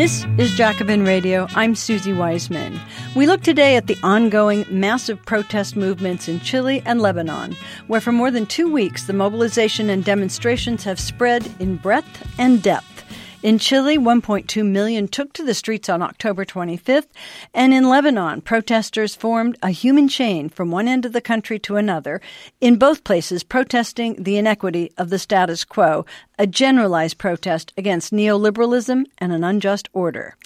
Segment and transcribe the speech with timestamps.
[0.00, 1.46] This is Jacobin Radio.
[1.54, 2.80] I'm Suzi Weissman.
[3.14, 7.54] We look today at the ongoing massive protest movements in Chile and Lebanon,
[7.86, 12.62] where for more than two weeks the mobilization and demonstrations have spread in breadth and
[12.62, 13.04] depth.
[13.42, 17.06] In Chile, 1.2 million took to the streets on October 25th,
[17.54, 21.76] and in Lebanon, protesters formed a human chain from one end of the country to
[21.76, 22.20] another,
[22.60, 26.04] in both places protesting the inequity of the status quo,
[26.38, 30.36] a generalized protest against neoliberalism and an unjust order.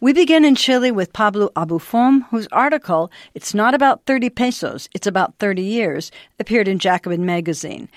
[0.00, 5.08] We begin in Chile with Pablo Abufom, whose article, It's Not About 30 Pesos, It's
[5.08, 7.88] About 30 Years, appeared in Jacobin magazine.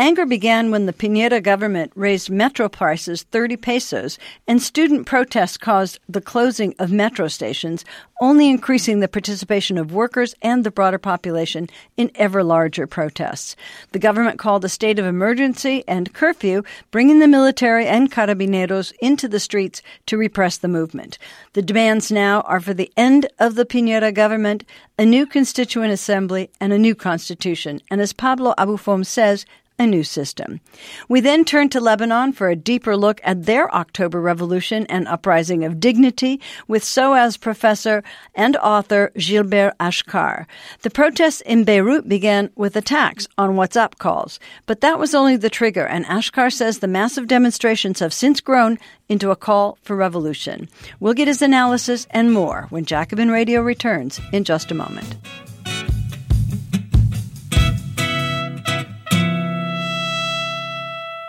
[0.00, 4.16] Anger began when the Piñera government raised metro prices 30 pesos,
[4.46, 7.84] and student protests caused the closing of metro stations,
[8.20, 13.56] only increasing the participation of workers and the broader population in ever larger protests.
[13.90, 19.26] The government called a state of emergency and curfew, bringing the military and carabineros into
[19.26, 21.18] the streets to repress the movement.
[21.54, 24.62] The demands now are for the end of the Piñera government,
[24.96, 27.80] a new constituent assembly, and a new constitution.
[27.90, 29.44] And as Pablo Abufom says,
[29.78, 30.60] a new system.
[31.08, 35.64] We then turn to Lebanon for a deeper look at their October Revolution and Uprising
[35.64, 38.02] of Dignity with SOAS professor
[38.34, 40.46] and author Gilbert Achcar.
[40.82, 45.50] The protests in Beirut began with attacks on WhatsApp calls, but that was only the
[45.50, 50.68] trigger, and Achcar says the massive demonstrations have since grown into a call for revolution.
[51.00, 55.16] We'll get his analysis and more when Jacobin Radio returns in just a moment.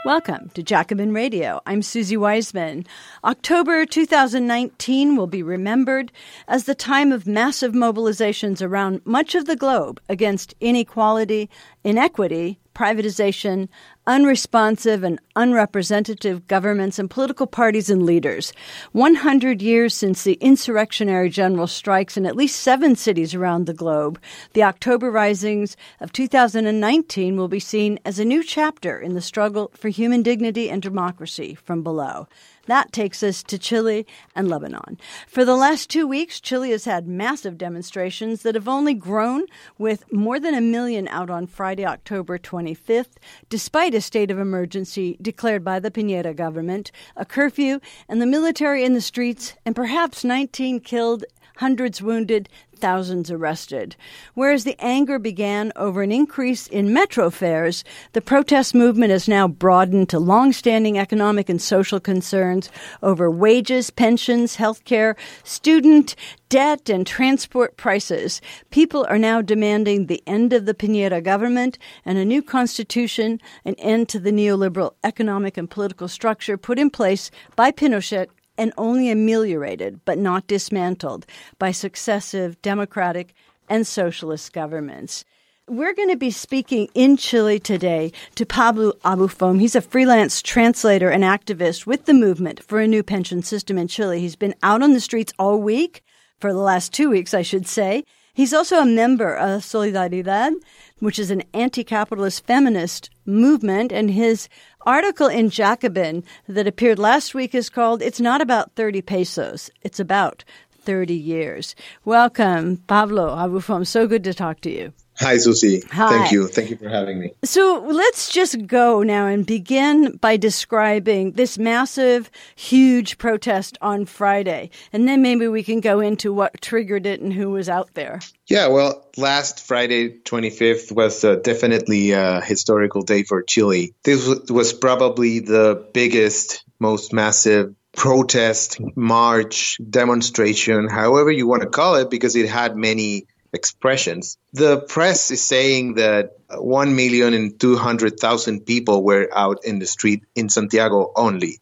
[0.09, 1.61] Welcome to Jacobin Radio.
[1.67, 2.87] I'm Suzi Weissman.
[3.23, 6.11] October 2019 will be remembered
[6.47, 11.47] as the time of massive mobilizations around much of the globe against inequality,
[11.83, 13.67] inequity, privatization,
[14.07, 18.53] unresponsive and unrepresentative governments and political parties and leaders.
[18.93, 24.17] 100 years since the insurrectionary general strikes in at least seven cities around the globe,
[24.53, 29.71] the October Risings of 2019 will be seen as a new chapter in the struggle
[29.75, 32.29] for human dignity and democracy from below.
[32.69, 34.99] That takes us to Chile and Lebanon.
[35.27, 39.45] For the last two weeks, Chile has had massive demonstrations that have only grown,
[39.79, 43.17] with more than a million out on Friday, October 25th,
[43.49, 48.83] despite a state of emergency declared by the Piñera government, a curfew, and the military
[48.83, 51.25] in the streets, and perhaps 19 killed
[51.55, 53.95] hundreds wounded, thousands arrested.
[54.33, 59.47] Whereas the anger began over an increase in metro fares, the protest movement has now
[59.47, 62.69] broadened to long-standing economic and social concerns
[63.03, 66.15] over wages, pensions, health care, student
[66.49, 68.41] debt, and transport prices.
[68.71, 73.75] People are now demanding the end of the Piñera government and a new constitution, an
[73.75, 78.27] end to the neoliberal economic and political structure put in place by Pinochet
[78.59, 81.25] and only ameliorated but not dismantled
[81.57, 83.33] by successive democratic
[83.69, 85.25] and socialist governments.
[85.67, 89.59] We're going to be speaking in Chile today to Pablo Abufom.
[89.59, 93.87] He's a freelance translator and activist with the movement for a new pension system in
[93.87, 94.19] Chile.
[94.19, 96.03] He's been out on the streets all week,
[96.39, 98.03] for the last two weeks, I should say.
[98.33, 100.53] He's also a member of Solidaridad,
[100.99, 104.49] which is an anti capitalist feminist movement, and his
[104.81, 109.99] article in Jacobin that appeared last week is called It's Not About 30 Pesos, It's
[109.99, 110.43] About
[110.81, 111.75] 30 Years.
[112.03, 113.85] Welcome, Pablo Abufom.
[113.85, 114.93] So good to talk to you.
[115.19, 115.83] Hi, Suzi.
[115.91, 116.17] Hi.
[116.17, 116.47] Thank you.
[116.47, 117.33] Thank you for having me.
[117.43, 124.69] So let's just go now and begin by describing this massive, huge protest on Friday.
[124.93, 128.21] And then maybe we can go into what triggered it and who was out there.
[128.47, 133.93] Yeah, well, last Friday, 25th, was uh, definitely a historical day for Chile.
[134.03, 141.95] This was probably the biggest, most massive protest, march, demonstration, however you want to call
[141.95, 144.37] it, because it had many expressions.
[144.53, 151.59] The press is saying that 1,200,000 people were out in the street in Santiago only.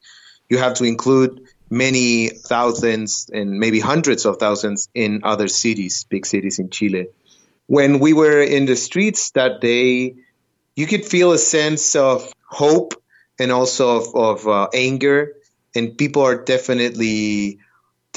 [0.50, 6.26] You have to include many thousands and maybe hundreds of thousands in other cities, big
[6.26, 7.08] cities in Chile.
[7.68, 10.16] When we were in the streets that day,
[10.76, 12.94] you could feel a sense of hope
[13.40, 15.34] and also of, of uh, anger,
[15.76, 17.60] and people are definitely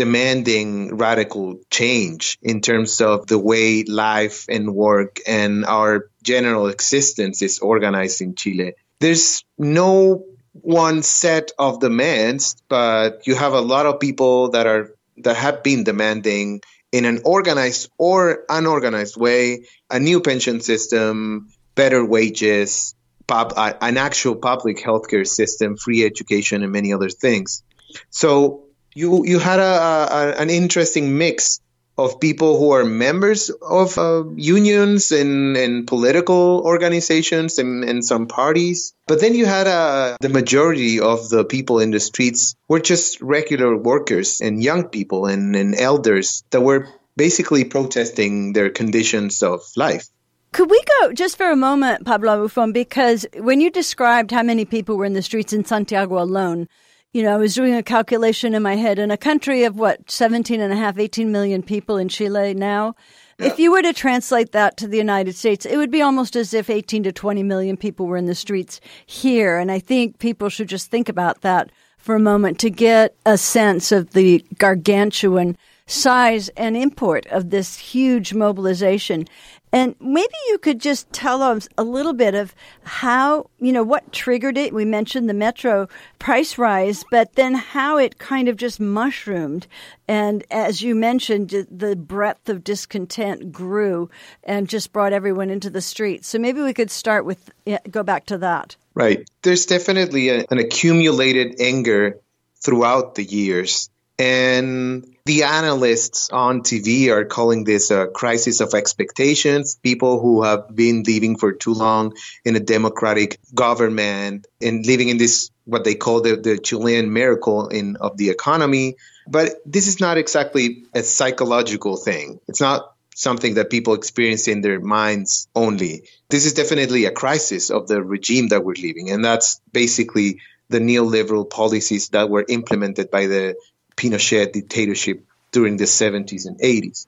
[0.01, 7.43] demanding radical change in terms of the way life and work and our general existence
[7.43, 8.73] is organized in Chile.
[8.99, 14.95] There's no one set of demands, but you have a lot of people that are
[15.19, 16.63] that have been demanding
[16.93, 22.95] in an organized or unorganized way a new pension system, better wages,
[23.27, 27.63] pub, an actual public healthcare system, free education, and many other things.
[28.09, 31.61] So you you had a, a an interesting mix
[32.01, 38.27] of people who are members of uh, unions and, and political organizations and, and some
[38.27, 38.95] parties.
[39.07, 43.21] But then you had uh, the majority of the people in the streets were just
[43.21, 49.61] regular workers and young people and, and elders that were basically protesting their conditions of
[49.77, 50.07] life.
[50.53, 54.65] Could we go just for a moment, Pablo Abufom, because when you described how many
[54.65, 56.67] people were in the streets in Santiago alone,
[57.13, 60.11] you know, I was doing a calculation in my head in a country of what,
[60.11, 62.95] 17 and a half, 18 million people in Chile now.
[63.39, 63.49] Yeah.
[63.49, 66.55] If you were to translate that to the United States, it would be almost as
[66.55, 69.59] if 18 to 20 million people were in the streets here.
[69.59, 73.37] And I think people should just think about that for a moment to get a
[73.37, 79.27] sense of the gargantuan size and import of this huge mobilization.
[79.73, 84.13] And maybe you could just tell us a little bit of how, you know, what
[84.13, 84.73] triggered it.
[84.73, 85.89] We mentioned the metro
[86.19, 89.67] price rise, but then how it kind of just mushroomed.
[90.09, 94.11] And as you mentioned, the breadth of discontent grew
[94.43, 96.27] and just brought everyone into the streets.
[96.27, 97.51] So maybe we could start with,
[97.91, 98.77] go back to that.
[98.95, 99.29] Right.
[99.43, 102.19] There's definitely a, an accumulated anger
[102.57, 103.89] throughout the years.
[104.21, 109.79] And the analysts on TV are calling this a crisis of expectations.
[109.83, 112.13] People who have been living for too long
[112.45, 117.69] in a democratic government and living in this what they call the, the Chilean miracle
[117.69, 118.97] in of the economy.
[119.27, 122.41] But this is not exactly a psychological thing.
[122.47, 126.03] It's not something that people experience in their minds only.
[126.29, 130.41] This is definitely a crisis of the regime that we're living, and that's basically
[130.71, 133.57] the neoliberal policies that were implemented by the
[134.01, 137.07] Pinochet dictatorship during the 70s and 80s.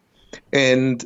[0.53, 1.03] And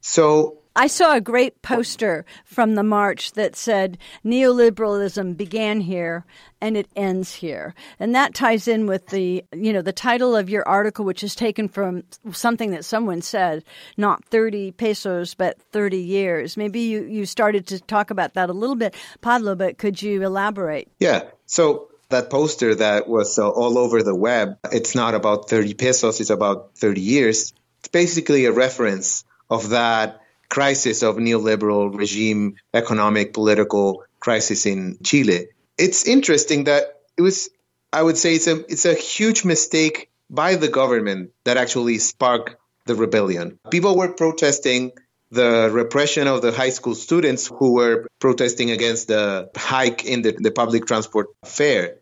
[0.00, 6.24] so I saw a great poster from the march that said neoliberalism began here
[6.60, 7.74] and it ends here.
[7.98, 11.34] And that ties in with the, you know, the title of your article which is
[11.34, 13.62] taken from something that someone said,
[13.98, 16.56] not 30 pesos but 30 years.
[16.56, 20.22] Maybe you you started to talk about that a little bit, Pablo, but could you
[20.22, 20.90] elaborate?
[20.98, 21.24] Yeah.
[21.44, 26.20] So that poster that was uh, all over the web, it's not about 30 pesos,
[26.20, 27.52] it's about 30 years.
[27.80, 35.48] It's basically a reference of that crisis of neoliberal regime, economic, political crisis in Chile.
[35.78, 37.50] It's interesting that it was,
[37.92, 42.56] I would say, it's a, it's a huge mistake by the government that actually sparked
[42.86, 43.58] the rebellion.
[43.70, 44.92] People were protesting
[45.30, 50.32] the repression of the high school students who were protesting against the hike in the,
[50.32, 51.96] the public transport fare.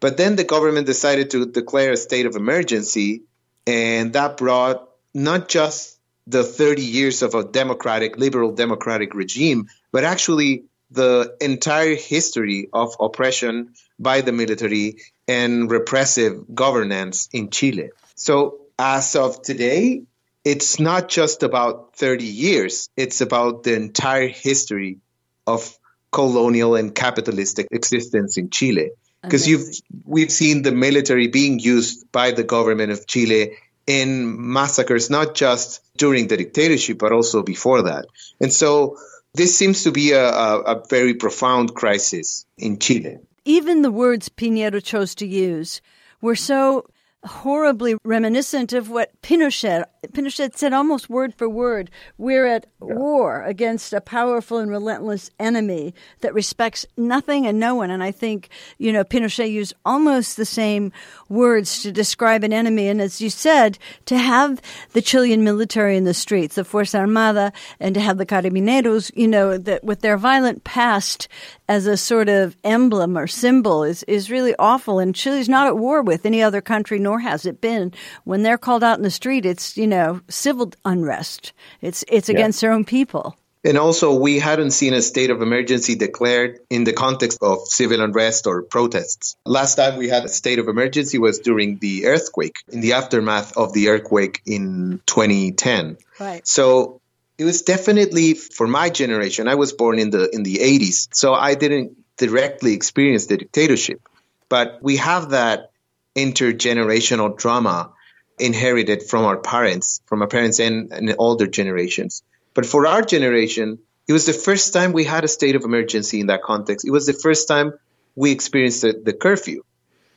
[0.00, 3.22] But then the government decided to declare a state of emergency,
[3.66, 10.04] and that brought not just the 30 years of a democratic, liberal democratic regime, but
[10.04, 14.96] actually the entire history of oppression by the military
[15.26, 17.90] and repressive governance in Chile.
[18.14, 20.02] So, as of today,
[20.46, 24.98] it's not just about 30 years, it's about the entire history
[25.44, 25.76] of
[26.12, 28.90] colonial and capitalistic existence in Chile.
[29.22, 29.66] Because you've
[30.04, 33.56] we've seen the military being used by the government of Chile
[33.88, 38.06] in massacres, not just during the dictatorship, but also before that.
[38.40, 38.98] And so
[39.34, 43.18] this seems to be a, a, a very profound crisis in Chile.
[43.44, 45.80] Even the words Piñera chose to use
[46.20, 46.86] were so
[47.26, 52.94] horribly reminiscent of what Pinochet Pinochet said almost word for word, we're at yeah.
[52.94, 57.90] war against a powerful and relentless enemy that respects nothing and no one.
[57.90, 60.92] And I think, you know, Pinochet used almost the same
[61.28, 62.88] words to describe an enemy.
[62.88, 64.60] And as you said, to have
[64.92, 69.28] the Chilean military in the streets, the Fuerza Armada, and to have the Carabineros, you
[69.28, 71.28] know, that with their violent past
[71.68, 74.98] as a sort of emblem or symbol is, is really awful.
[74.98, 77.92] And Chile's not at war with any other country, nor has it been.
[78.24, 81.52] When they're called out in the street, it's, you know, know, civil unrest.
[81.80, 82.68] It's it's against yeah.
[82.68, 83.36] their own people.
[83.64, 88.00] And also, we hadn't seen a state of emergency declared in the context of civil
[88.00, 89.36] unrest or protests.
[89.44, 93.56] Last time we had a state of emergency was during the earthquake, in the aftermath
[93.56, 95.96] of the earthquake in 2010.
[96.20, 96.46] Right.
[96.46, 97.00] So
[97.38, 99.48] it was definitely for my generation.
[99.48, 104.00] I was born in the in the 80s, so I didn't directly experience the dictatorship,
[104.48, 105.70] but we have that
[106.16, 107.92] intergenerational drama
[108.38, 112.22] inherited from our parents, from our parents and, and older generations.
[112.54, 116.20] But for our generation, it was the first time we had a state of emergency
[116.20, 116.86] in that context.
[116.86, 117.74] It was the first time
[118.14, 119.62] we experienced the, the curfew,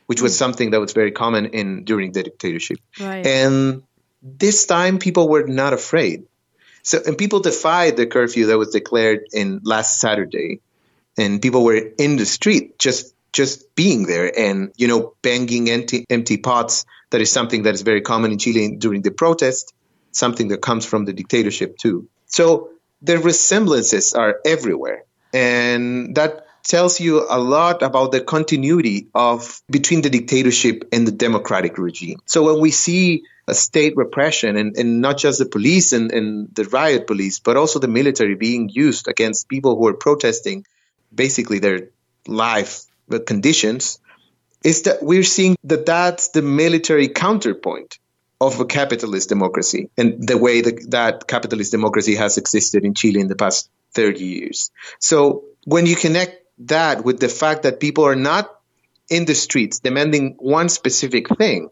[0.05, 0.37] which was mm.
[0.37, 2.79] something that was very common in during the dictatorship.
[2.99, 3.25] Right.
[3.25, 3.83] And
[4.21, 6.25] this time, people were not afraid.
[6.83, 10.61] So, and people defied the curfew that was declared in last Saturday,
[11.17, 16.05] and people were in the street just just being there and, you know, banging empty,
[16.09, 16.86] empty pots.
[17.12, 19.74] That is something that is very common in Chile during the protest,
[20.12, 22.07] something that comes from the dictatorship too.
[22.27, 22.71] So
[23.01, 25.03] the resemblances are everywhere.
[25.33, 31.12] And that tells you a lot about the continuity of between the dictatorship and the
[31.12, 32.19] democratic regime.
[32.25, 36.53] So when we see a state repression and, and not just the police and, and
[36.53, 40.65] the riot police, but also the military being used against people who are protesting
[41.13, 41.89] basically their
[42.27, 42.83] life
[43.17, 43.99] conditions,
[44.63, 47.97] is that we're seeing that that's the military counterpoint
[48.41, 53.19] of a capitalist democracy and the way that, that capitalist democracy has existed in Chile
[53.19, 54.71] in the past 30 years.
[54.99, 58.53] So when you connect that with the fact that people are not
[59.09, 61.69] in the streets demanding one specific thing,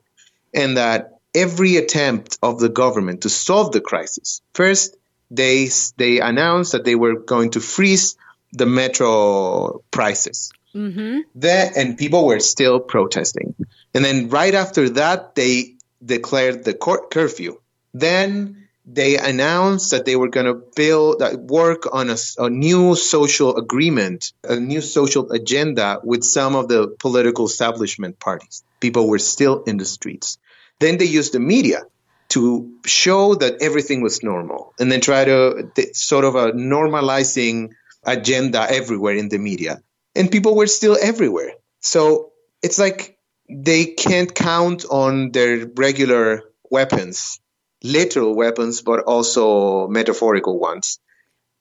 [0.54, 4.96] and that every attempt of the government to solve the crisis, first
[5.30, 8.18] they they announced that they were going to freeze
[8.54, 10.52] the metro prices.
[10.78, 11.46] Mm-hmm.
[11.76, 13.56] And people were still protesting,
[13.94, 17.60] and then right after that they declared the court curfew.
[17.94, 22.96] Then they announced that they were going to build uh, work on a, a, new
[22.96, 29.20] social agreement a new social agenda with some of the political establishment parties people were
[29.20, 30.38] still in the streets
[30.80, 31.82] then they used the media
[32.30, 37.72] to show that everything was normal and then try to sort of a normalizing
[38.06, 39.82] agenda everywhere in the media
[40.18, 41.54] and people were still everywhere.
[41.80, 42.32] So
[42.62, 43.18] it's like
[43.50, 47.40] they can't count on their regular weapons
[47.84, 51.00] literal weapons, but also metaphorical ones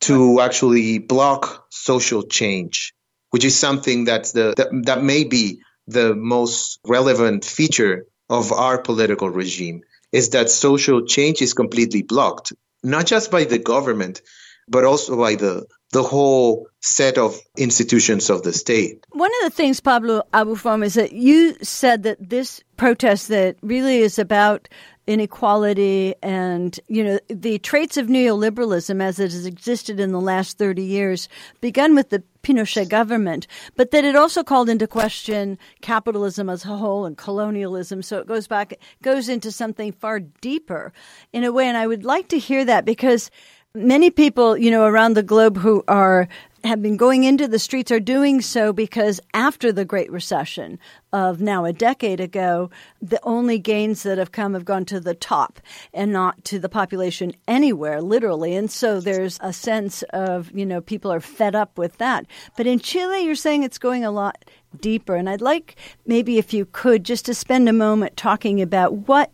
[0.00, 2.94] to actually block social change,
[3.30, 8.78] which is something that's the, that, that may be the most relevant feature of our
[8.78, 9.82] political regime
[10.12, 14.22] is that social change is completely blocked, not just by the government,
[14.68, 19.04] but also by the the whole set of institutions of the state.
[19.10, 23.98] One of the things, Pablo Abufom, is that you said that this protest that really
[23.98, 24.68] is about
[25.06, 30.58] inequality and you know the traits of neoliberalism as it has existed in the last
[30.58, 31.28] 30 years
[31.60, 36.76] begun with the Pinochet government but that it also called into question capitalism as a
[36.76, 40.92] whole and colonialism so it goes back goes into something far deeper
[41.32, 43.30] in a way and I would like to hear that because
[43.76, 46.28] many people you know around the globe who are
[46.66, 50.78] have been going into the streets are doing so because after the Great Recession
[51.12, 55.14] of now a decade ago, the only gains that have come have gone to the
[55.14, 55.60] top
[55.94, 58.54] and not to the population anywhere, literally.
[58.56, 62.26] And so there's a sense of, you know, people are fed up with that.
[62.56, 64.44] But in Chile, you're saying it's going a lot
[64.80, 65.16] deeper.
[65.16, 69.30] And I'd like maybe if you could just to spend a moment talking about what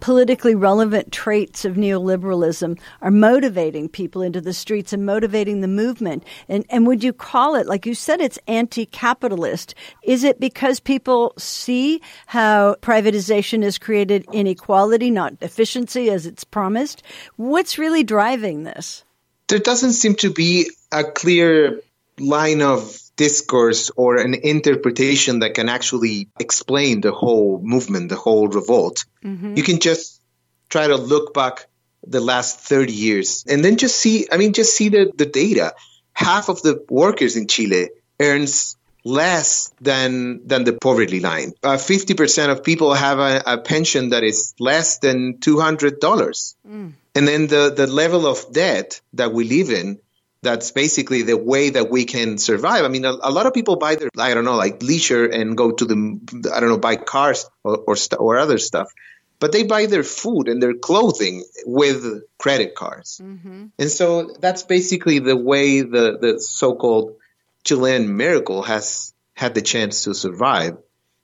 [0.00, 6.24] politically relevant traits of neoliberalism are motivating people into the streets and motivating the movement.
[6.48, 9.74] And, and would you call it, like you said, it's anti capitalist?
[10.02, 17.02] Is it because people see how privatization has created inequality, not efficiency as it's promised?
[17.36, 19.04] What's really driving this?
[19.48, 21.80] There doesn't seem to be a clear
[22.18, 28.48] line of discourse or an interpretation that can actually explain the whole movement, the whole
[28.48, 29.04] revolt.
[29.24, 29.56] Mm-hmm.
[29.56, 30.20] You can just
[30.68, 31.66] try to look back
[32.06, 35.74] the last 30 years and then just see, I mean, just see the, the data.
[36.12, 41.52] Half of the workers in Chile earns less than than the poverty line.
[41.62, 45.60] Uh, fifty uh, percent of people have a, a, pension that is less than two
[45.60, 46.92] hundred dollars, mm.
[47.14, 50.00] and then the the level of debt that we live in
[50.46, 52.84] that's basically the way that we can survive.
[52.84, 55.56] I mean, a, a, lot of people buy their, I don't know, like leisure and
[55.56, 58.92] go to the, I don't know, buy cars or, or, st- or other stuff.
[59.38, 63.20] But they buy their food and their clothing with credit cards.
[63.22, 63.66] Mm-hmm.
[63.78, 67.16] And so that's basically the way the, the so called
[67.64, 70.78] Chilean miracle has had the chance to survive.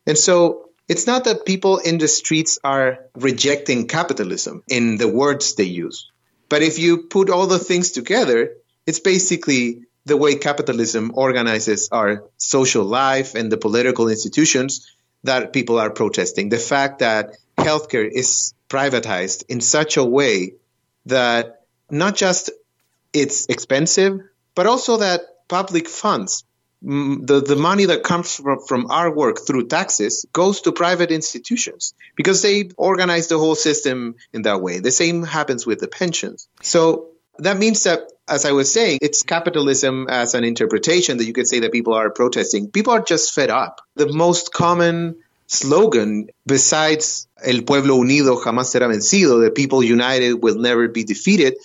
[0.07, 5.55] And so it's not that people in the streets are rejecting capitalism in the words
[5.55, 6.11] they use.
[6.49, 12.25] But if you put all the things together, it's basically the way capitalism organizes our
[12.37, 14.91] social life and the political institutions
[15.25, 16.49] that people are protesting.
[16.49, 20.55] The fact that healthcare is privatized in such a way
[21.07, 22.51] that not just
[23.13, 24.21] it's expensive,
[24.55, 26.45] but also that public funds,
[26.83, 31.11] mm, the, the money that comes from, from our work through taxes goes to private
[31.11, 34.81] institutions because they organize the whole system in that way.
[34.81, 36.49] The same happens with the pensions.
[36.63, 37.09] So
[37.39, 38.01] that means that,
[38.33, 41.95] as I was saying, it's capitalism as an interpretation that you could say that people
[41.95, 42.71] are protesting.
[42.71, 43.83] People are just fed up.
[43.95, 50.59] The most common slogan, besides El pueblo unido jamás será vencido, the people united will
[50.59, 51.57] never be defeated,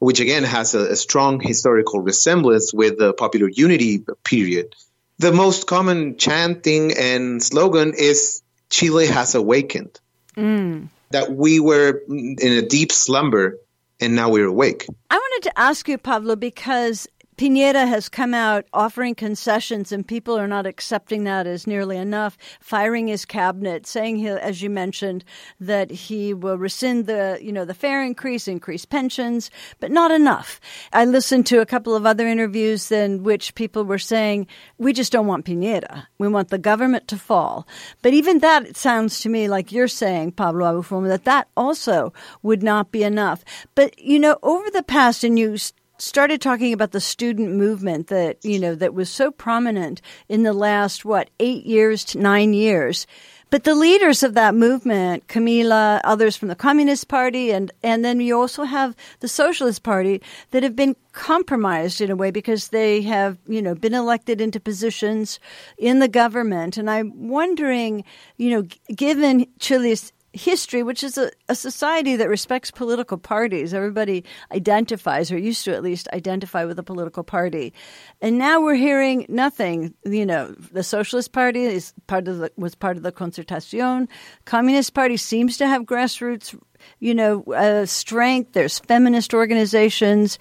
[0.00, 4.74] which again has a, a strong historical resemblance with the popular unity period,
[5.18, 9.98] the most common chanting and slogan is Chile has awakened.
[10.36, 10.88] Mm.
[11.10, 13.58] That we were in a deep slumber
[14.00, 14.86] and now we're awake.
[15.10, 20.38] I wanted to ask you, Pablo, because Piñera has come out offering concessions, and people
[20.38, 22.38] are not accepting that as nearly enough.
[22.60, 25.22] Firing his cabinet, saying he, as you mentioned,
[25.60, 29.50] that he will rescind the, you know, the fare increase, increase pensions,
[29.80, 30.60] but not enough.
[30.94, 34.46] I listened to a couple of other interviews in which people were saying,
[34.78, 36.06] "We just don't want Piñera.
[36.18, 37.66] We want the government to fall."
[38.00, 42.14] But even that, it sounds to me like you're saying, Pablo Abufom, that that also
[42.42, 43.44] would not be enough.
[43.74, 45.56] But you know, over the past, and you
[45.98, 50.52] started talking about the student movement that you know that was so prominent in the
[50.52, 53.06] last what eight years to nine years.
[53.48, 58.20] But the leaders of that movement camila others from the communist party and and then
[58.20, 63.02] you also have the socialist party that have been compromised in a way because they
[63.02, 65.38] have you know been elected into positions
[65.78, 66.76] in the government.
[66.76, 68.04] And i'm wondering
[68.36, 68.62] you know
[68.94, 73.74] given chile's history, which is a, a, society that respects political parties.
[73.74, 77.72] Everybody identifies, or used to at least identify with a political party.
[78.20, 79.94] And now we're hearing nothing.
[80.04, 84.08] You know, the Socialist Party is part of the, was part of the Concertacion.
[84.44, 86.58] Communist Party seems to have grassroots,
[87.00, 88.52] you know, uh, strength.
[88.52, 90.38] There's feminist organizations.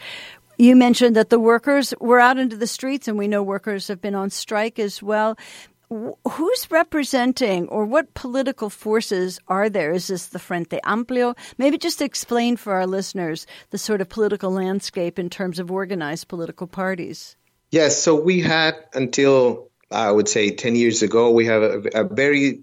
[0.58, 4.02] You mentioned that the workers were out into the streets, and we know workers have
[4.02, 5.38] been on strike as well
[5.90, 9.92] who's representing or what political forces are there?
[9.92, 11.36] Is this the Frente Amplio?
[11.58, 16.28] Maybe just explain for our listeners the sort of political landscape in terms of organized
[16.28, 17.36] political parties.
[17.72, 22.04] Yes, so we had until I would say 10 years ago, we have a, a
[22.04, 22.62] very,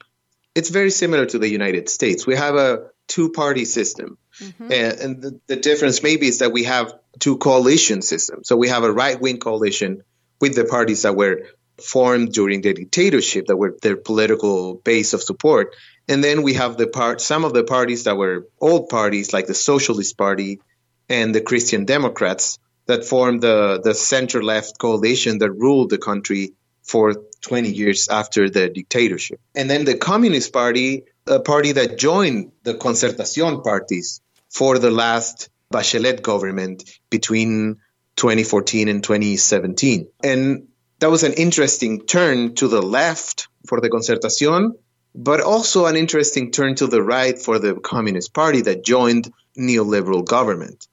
[0.55, 2.27] it's very similar to the United States.
[2.27, 4.19] We have a two party system.
[4.41, 4.73] Mm-hmm.
[4.73, 8.49] And, and the, the difference maybe is that we have two coalition systems.
[8.49, 10.03] So we have a right wing coalition
[10.41, 11.43] with the parties that were
[11.81, 15.75] formed during the dictatorship that were their political base of support.
[16.09, 19.47] And then we have the part some of the parties that were old parties like
[19.47, 20.61] the Socialist Party
[21.09, 26.55] and the Christian Democrats that formed the, the center left coalition that ruled the country
[26.83, 29.41] for 20 years after the dictatorship.
[29.55, 35.49] And then the Communist Party, a party that joined the Concertacion parties for the last
[35.73, 37.77] Bachelet government between
[38.17, 40.09] 2014 and 2017.
[40.23, 40.69] And
[41.03, 44.77] that was an interesting turn to the left for the Concertacion,
[45.17, 50.25] but also an interesting turn to the right for the Communist Party that joined neoliberal
[50.25, 50.87] government.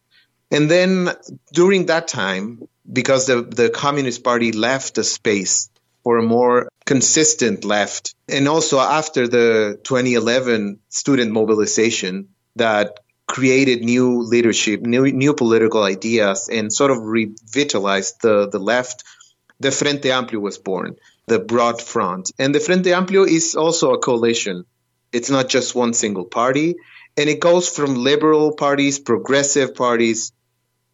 [0.49, 1.09] And then
[1.53, 5.69] during that time, because the, the Communist Party left the space
[6.03, 14.23] for a more consistent left, and also after the 2011 student mobilization that created new
[14.23, 19.03] leadership, new, new political ideas, and sort of revitalized the, the left
[19.59, 20.95] the Frente Amplio was born,
[21.27, 22.31] the broad front.
[22.39, 24.65] And the Frente Amplio is also a coalition.
[25.11, 26.75] It's not just one single party.
[27.17, 30.31] And it goes from liberal parties, progressive parties,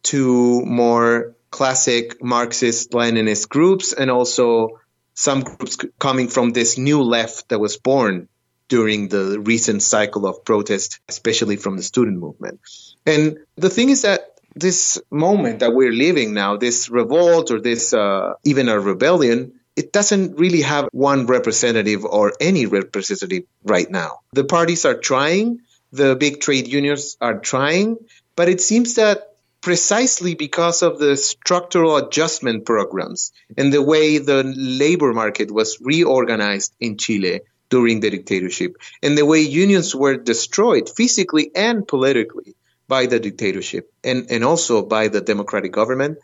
[0.04, 4.80] to more classic Marxist Leninist groups, and also
[5.14, 8.28] some groups coming from this new left that was born
[8.68, 12.60] during the recent cycle of protest, especially from the student movement.
[13.06, 17.92] And the thing is that this moment that we're living now, this revolt or this
[17.92, 24.20] uh, even a rebellion, it doesn't really have one representative or any representative right now.
[24.32, 25.60] The parties are trying,
[25.92, 27.98] the big trade unions are trying,
[28.34, 34.42] but it seems that precisely because of the structural adjustment programs and the way the
[34.56, 40.88] labor market was reorganized in Chile during the dictatorship and the way unions were destroyed
[40.88, 42.54] physically and politically
[42.88, 46.18] by the dictatorship and, and also by the democratic government,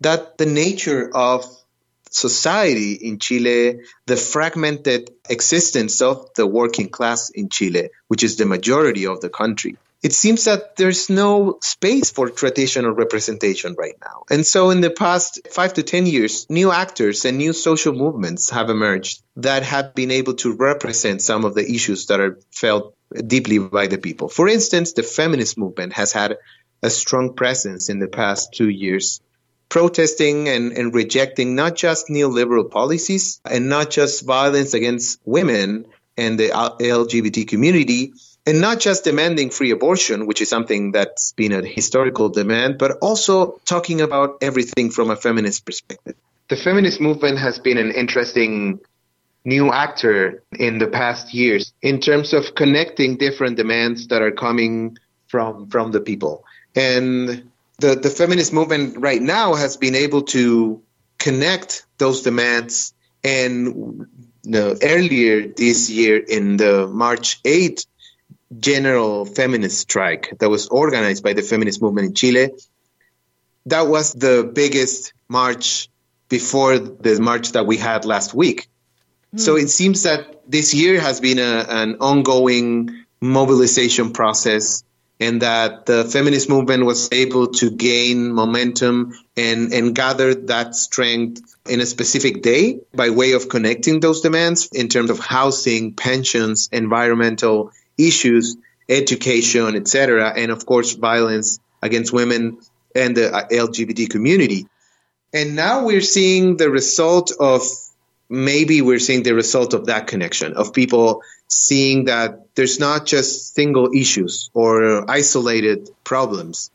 [0.00, 1.44] that the nature of
[2.10, 8.46] society in Chile, the fragmented existence of the working class in Chile, which is the
[8.46, 14.24] majority of the country, it seems that there's no space for traditional representation right now.
[14.28, 18.50] And so in the past five to 10 years, new actors and new social movements
[18.50, 22.96] have emerged that have been able to represent some of the issues that are felt
[23.26, 24.28] deeply by the people.
[24.28, 26.38] For instance, the feminist movement has had
[26.82, 29.20] a strong presence in the past two years,
[29.68, 36.38] protesting and, and rejecting not just neoliberal policies and not just violence against women and
[36.38, 38.12] the LGBT community,
[38.44, 42.98] and not just demanding free abortion, which is something that's been a historical demand, but
[43.00, 46.16] also talking about everything from a feminist perspective.
[46.48, 48.80] The feminist movement has been an interesting
[49.44, 54.96] new actor in the past years in terms of connecting different demands that are coming
[55.26, 56.44] from from the people.
[56.76, 60.82] And the, the feminist movement right now has been able to
[61.18, 64.06] connect those demands And
[64.82, 67.86] earlier this year, in the March 8th
[68.58, 72.50] general feminist strike that was organized by the feminist movement in Chile,
[73.66, 75.88] that was the biggest march
[76.28, 78.68] before the march that we had last week.
[79.36, 84.84] So it seems that this year has been a, an ongoing mobilization process
[85.20, 91.40] and that the feminist movement was able to gain momentum and, and gather that strength
[91.66, 96.68] in a specific day by way of connecting those demands in terms of housing, pensions,
[96.72, 98.56] environmental issues,
[98.88, 102.58] education, etc., and of course violence against women
[102.94, 104.66] and the LGBT community.
[105.32, 107.62] And now we're seeing the result of
[108.32, 113.54] maybe we're seeing the result of that connection of people seeing that there's not just
[113.54, 116.70] single issues or isolated problems.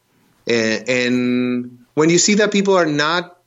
[0.46, 3.41] And, and when you see that people are not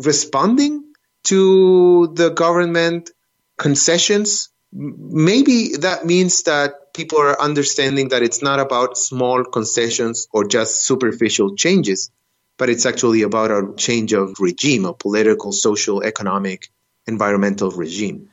[0.00, 0.92] responding
[1.24, 3.10] to the government
[3.58, 10.48] concessions, maybe that means that people are understanding that it's not about small concessions or
[10.48, 12.10] just superficial changes,
[12.58, 16.71] but it's actually about a change of regime, a political, social, economic,
[17.06, 18.28] environmental regime.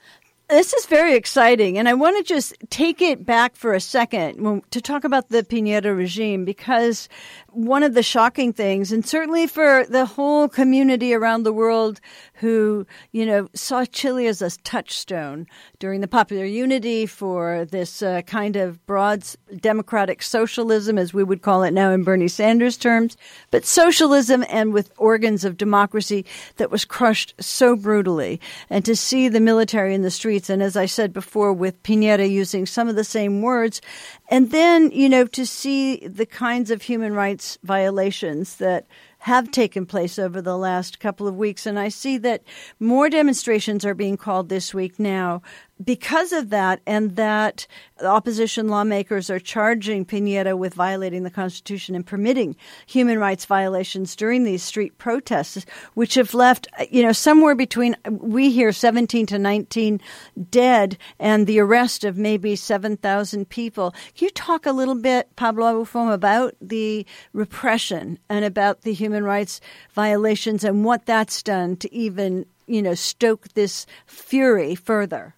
[0.50, 4.64] This is very exciting, and I want to just take it back for a second
[4.72, 7.08] to talk about the Piñera regime because
[7.54, 12.00] one of the shocking things, and certainly for the whole community around the world
[12.36, 15.48] who, you know, saw Chile as a touchstone
[15.80, 19.24] during the popular unity for this uh, kind of broad
[19.62, 23.18] democratic socialism, as we would call it now in Bernie Sanders terms,
[23.52, 26.26] but socialism and with organs of democracy
[26.58, 28.40] that was crushed so brutally.
[28.70, 32.30] And to see the military in the streets, and as I said before, with Piñera
[32.30, 33.82] using some of the same words,
[34.30, 38.86] and then, you know, to see the kinds of human rights violations that
[39.20, 41.66] have taken place over the last couple of weeks.
[41.66, 42.44] And I see that
[42.80, 45.42] more demonstrations are being called this week now
[45.84, 47.66] because of that, and that
[48.02, 54.44] opposition lawmakers are charging Piñera with violating the Constitution and permitting human rights violations during
[54.44, 60.02] these street protests, which have left, you know, somewhere between, we hear 17 to 19
[60.50, 63.92] dead and the arrest of maybe 7,000 people.
[64.16, 69.24] Can you talk a little bit, Pablo Abufom, about the repression and about the human
[69.24, 69.62] rights
[69.94, 75.36] violations and what that's done to even, you know, stoke this fury further?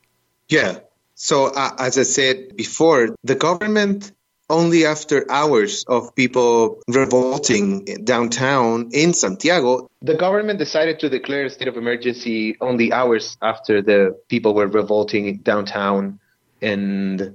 [0.52, 0.80] Yeah.
[1.16, 4.12] So, uh, as I said before, the government
[4.50, 11.50] only after hours of people revolting downtown in Santiago, the government decided to declare a
[11.50, 16.20] state of emergency only hours after the people were revolting downtown.
[16.62, 17.34] And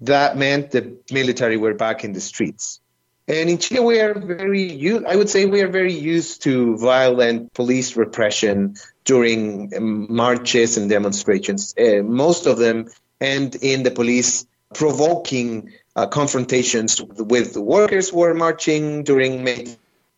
[0.00, 2.80] that meant the military were back in the streets.
[3.28, 7.52] And in Chile, we are very I would say we are very used to violent
[7.52, 8.76] police repression
[9.08, 11.74] during um, marches and demonstrations.
[11.80, 12.86] Uh, most of them
[13.22, 19.76] end in the police provoking uh, confrontations with the workers who are marching during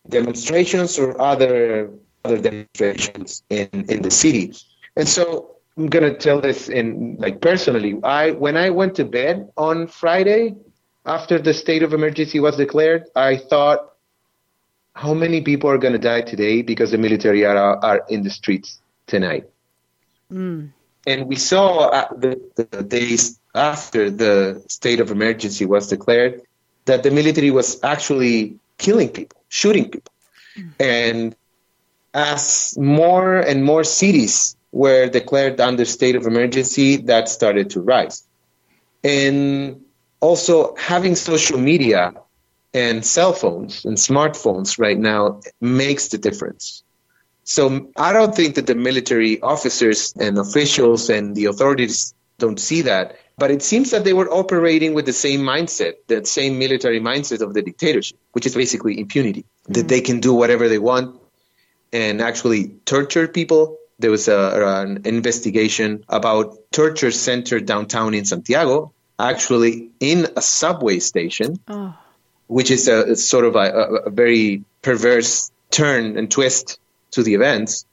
[0.08, 1.90] demonstrations or other
[2.24, 4.52] other demonstrations in, in the city.
[4.96, 7.94] And so I'm gonna tell this in like personally.
[8.02, 10.56] I when I went to bed on Friday,
[11.06, 13.92] after the state of emergency was declared, I thought,
[14.94, 18.30] how many people are going to die today because the military are, are in the
[18.30, 18.79] streets
[19.10, 19.44] tonight?
[20.32, 20.70] Mm.
[21.06, 26.42] And we saw uh, the, the days after the state of emergency was declared
[26.84, 30.12] that the military was actually killing people, shooting people.
[30.56, 30.72] Mm.
[30.78, 31.36] And
[32.14, 38.24] as more and more cities were declared under state of emergency, that started to rise.
[39.02, 39.82] And
[40.20, 42.14] also having social media
[42.72, 46.84] and cell phones and smartphones right now makes the difference.
[47.44, 52.82] So I don't think that the military officers and officials and the authorities don't see
[52.82, 57.00] that, but it seems that they were operating with the same mindset, that same military
[57.00, 59.72] mindset of the dictatorship, which is basically impunity, mm-hmm.
[59.74, 61.20] that they can do whatever they want
[61.92, 63.78] and actually torture people.
[63.98, 70.98] There was a, an investigation about torture center downtown in Santiago actually in a subway
[70.98, 71.94] station, oh.
[72.46, 76.78] which is a, sort of a, a, very perverse turn and twist
[77.12, 77.84] to the events.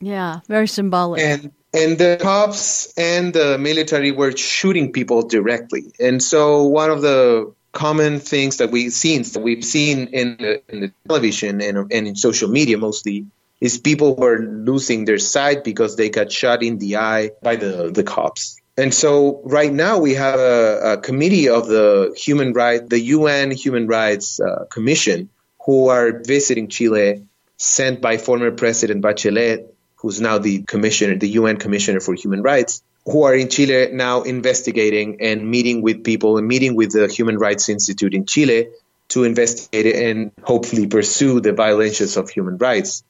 [0.00, 1.22] Yeah, very symbolic.
[1.22, 5.92] And and the cops and the military were shooting people directly.
[6.00, 10.62] And so one of the common things that we've seen that we've seen in the,
[10.70, 13.26] in the television and, and in social media mostly
[13.60, 17.56] is people who are losing their sight because they got shot in the eye by
[17.56, 18.58] the, the cops.
[18.78, 23.50] And so right now we have a, a committee of the human rights, the UN
[23.50, 25.28] Human Rights uh, Commission,
[25.64, 27.22] who are visiting Chile,
[27.56, 29.66] sent by former President Bachelet,
[29.96, 34.22] who's now the commissioner, the UN commissioner for human rights, who are in Chile now
[34.22, 38.68] investigating and meeting with people and meeting with the Human Rights Institute in Chile
[39.08, 43.04] to investigate and hopefully pursue the violations of human rights.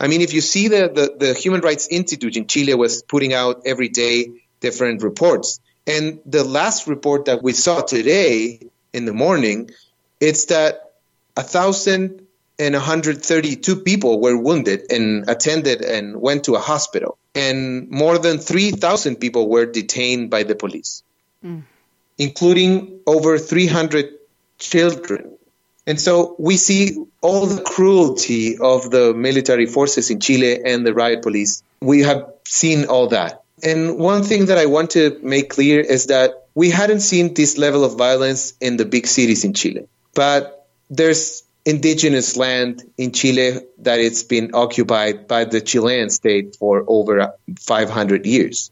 [0.00, 3.34] I mean, if you see the, the, the Human Rights Institute in Chile was putting
[3.34, 5.60] out every day different reports.
[5.86, 8.60] And the last report that we saw today
[8.92, 9.70] in the morning,
[10.20, 10.94] it's that
[11.36, 12.25] a thousand
[12.58, 17.18] and 132 people were wounded and attended and went to a hospital.
[17.34, 21.02] And more than 3,000 people were detained by the police,
[21.44, 21.62] mm.
[22.16, 24.14] including over 300
[24.58, 25.36] children.
[25.86, 30.94] And so we see all the cruelty of the military forces in Chile and the
[30.94, 31.62] riot police.
[31.80, 33.42] We have seen all that.
[33.62, 37.58] And one thing that I want to make clear is that we hadn't seen this
[37.58, 39.86] level of violence in the big cities in Chile.
[40.14, 46.84] But there's indigenous land in Chile that it's been occupied by the Chilean state for
[46.86, 48.70] over 500 years.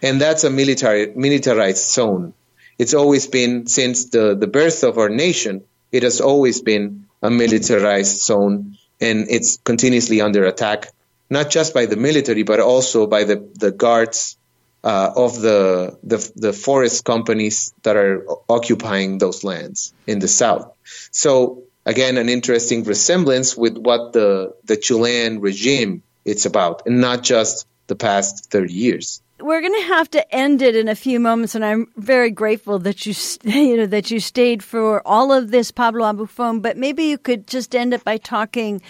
[0.00, 2.32] And that's a military, militarized zone.
[2.78, 7.30] It's always been since the, the birth of our nation, it has always been a
[7.30, 10.86] militarized zone and it's continuously under attack,
[11.28, 14.38] not just by the military, but also by the, the guards
[14.84, 20.72] uh, of the, the, the forest companies that are occupying those lands in the south.
[21.10, 27.22] So again, an interesting resemblance with what the, the Chilean regime it's about, and not
[27.22, 31.20] just the past 30 years we're going to have to end it in a few
[31.20, 33.14] moments, and I'm very grateful that you,
[33.50, 36.62] you know, that you stayed for all of this, Pablo Abufom.
[36.62, 38.82] But maybe you could just end it by talking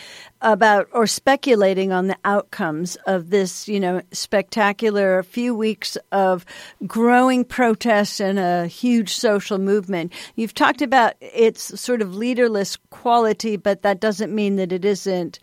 [0.42, 6.46] about or speculating on the outcomes of this, you know, spectacular few weeks of
[6.86, 10.12] growing protests and a huge social movement.
[10.36, 15.38] You've talked about its sort of leaderless quality, but that doesn't mean that it isn't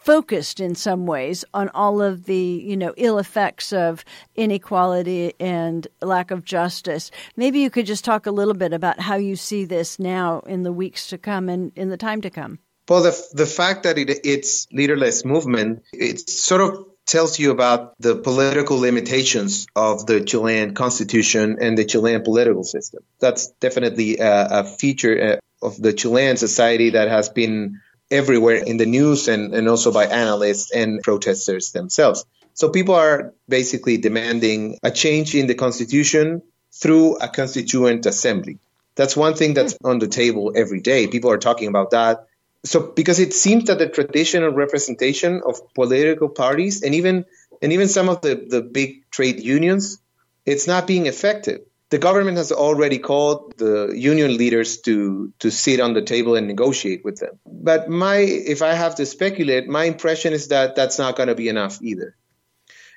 [0.00, 5.86] focused in some ways on all of the you know ill effects of inequality and
[6.02, 7.10] lack of justice.
[7.36, 10.62] Maybe you could just talk a little bit about how you see this now in
[10.62, 12.58] the weeks to come and in the time to come.
[12.88, 17.94] Well, the the fact that it, it's leaderless movement, it sort of tells you about
[17.98, 23.02] the political limitations of the Chilean constitution and the Chilean political system.
[23.20, 28.76] That's definitely a, a feature uh, of the Chilean society that has been everywhere in
[28.76, 32.24] the news and, and also by analysts and protesters themselves.
[32.54, 36.42] So people are basically demanding a change in the constitution
[36.72, 38.58] through a constituent assembly.
[38.96, 39.86] That's one thing that's hmm.
[39.86, 41.06] on the table every day.
[41.06, 42.26] People are talking about that.
[42.64, 47.24] So because it seems that the traditional representation of political parties and even
[47.62, 49.98] and even some of the, the big trade unions,
[50.44, 55.80] it's not being effective the government has already called the union leaders to to sit
[55.80, 57.38] on the table and negotiate with them.
[57.44, 61.34] But my if I have to speculate, my impression is that that's not going to
[61.34, 62.16] be enough either.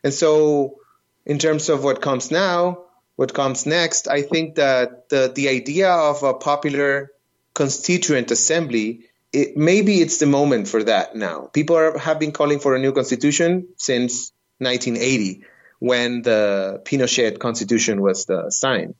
[0.03, 0.77] And so
[1.25, 5.89] in terms of what comes now, what comes next, I think that the the idea
[5.89, 7.11] of a popular
[7.55, 11.49] constituent assembly it, maybe it's the moment for that now.
[11.51, 15.43] People are, have been calling for a new constitution since 1980
[15.83, 18.95] when the Pinochet constitution was uh, signed.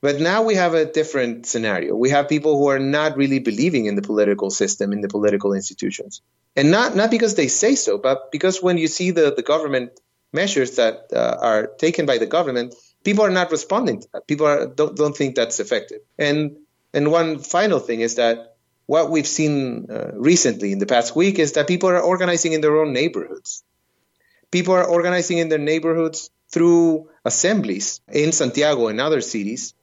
[0.00, 1.94] But now we have a different scenario.
[1.94, 5.52] We have people who are not really believing in the political system, in the political
[5.52, 6.20] institutions.
[6.56, 9.92] And not, not because they say so, but because when you see the, the government
[10.32, 14.26] measures that uh, are taken by the government, people are not responding to that.
[14.26, 16.00] People are, don't, don't think that's effective.
[16.18, 16.56] And,
[16.92, 21.38] and one final thing is that what we've seen uh, recently in the past week
[21.38, 23.62] is that people are organizing in their own neighborhoods
[24.50, 29.74] people are organizing in their neighborhoods through assemblies in Santiago and other cities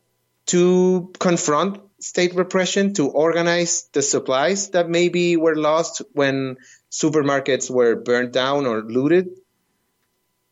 [0.48, 6.58] to confront state repression, to organize the supplies that maybe were lost when
[6.92, 9.30] supermarkets were burned down or looted,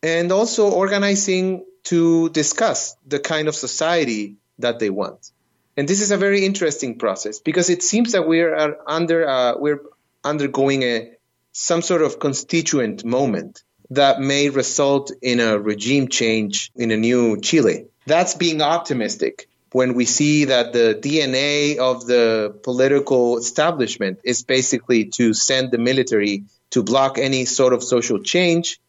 [0.02, 5.32] and also organizing to discuss the kind of society that they want.
[5.76, 9.56] And this is a very interesting process because it seems that we are under uh,
[9.58, 9.82] we're
[10.24, 11.12] undergoing a
[11.52, 17.40] some sort of constituent moment that may result in a regime change in a new
[17.42, 17.88] Chile.
[18.06, 25.06] That's being optimistic when we see that the DNA of the political establishment is basically
[25.06, 28.80] to send the military to block any sort of social change.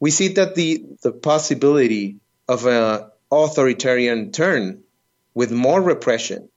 [0.00, 4.82] We see that the, the possibility of an authoritarian turn
[5.34, 6.48] with more repression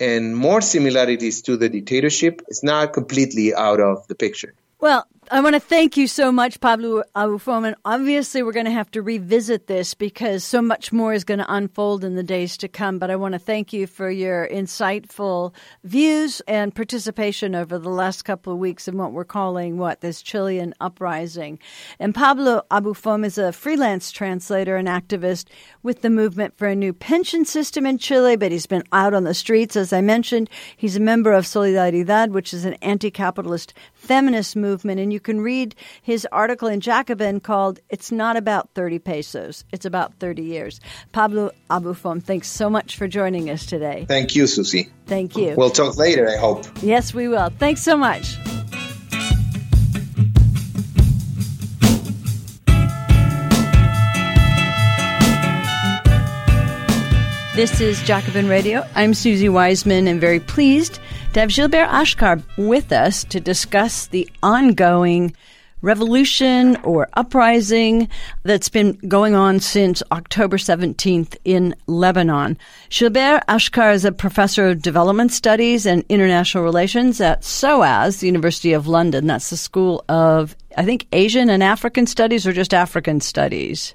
[0.00, 4.54] and more similarities to the dictatorship is not completely out of the picture.
[4.80, 7.74] Well, I want to thank you so much, Pablo Abufoman.
[7.84, 11.52] Obviously, we're going to have to revisit this because so much more is going to
[11.52, 12.98] unfold in the days to come.
[12.98, 15.52] But I want to thank you for your insightful
[15.84, 20.22] views and participation over the last couple of weeks in what we're calling what this
[20.22, 21.58] Chilean uprising.
[21.98, 25.48] And Pablo Abufom is a freelance translator and activist
[25.82, 29.24] with the movement for a new pension system in Chile, but he's been out on
[29.24, 30.48] the streets, as I mentioned.
[30.76, 35.00] He's a member of Solidaridad, which is an anti-capitalist feminist movement.
[35.00, 39.84] And you can read his article in Jacobin called It's Not About 30 Pesos, It's
[39.84, 40.80] About 30 Years.
[41.12, 44.04] Pablo Abufom, thanks so much for joining us today.
[44.08, 44.90] Thank you, Suzi.
[45.06, 45.54] Thank you.
[45.56, 46.66] We'll talk later, I hope.
[46.82, 47.50] Yes, we will.
[47.58, 48.36] Thanks so much.
[57.58, 58.86] This is Jacobin Radio.
[58.94, 61.00] I'm Suzi Weissman and very pleased
[61.32, 65.34] to have Gilbert Achcar with us to discuss the ongoing
[65.82, 68.08] revolution or uprising
[68.42, 72.58] that's been going on since October 17th in Lebanon.
[72.90, 78.72] Gilbert Achcar is a professor of development studies and international relations at SOAS, the University
[78.72, 79.26] of London.
[79.26, 83.94] That's the School of, I think, Asian and African Studies or just African Studies?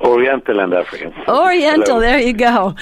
[0.00, 1.12] Oriental and African.
[1.28, 2.00] Oriental, Hello.
[2.00, 2.74] there you go.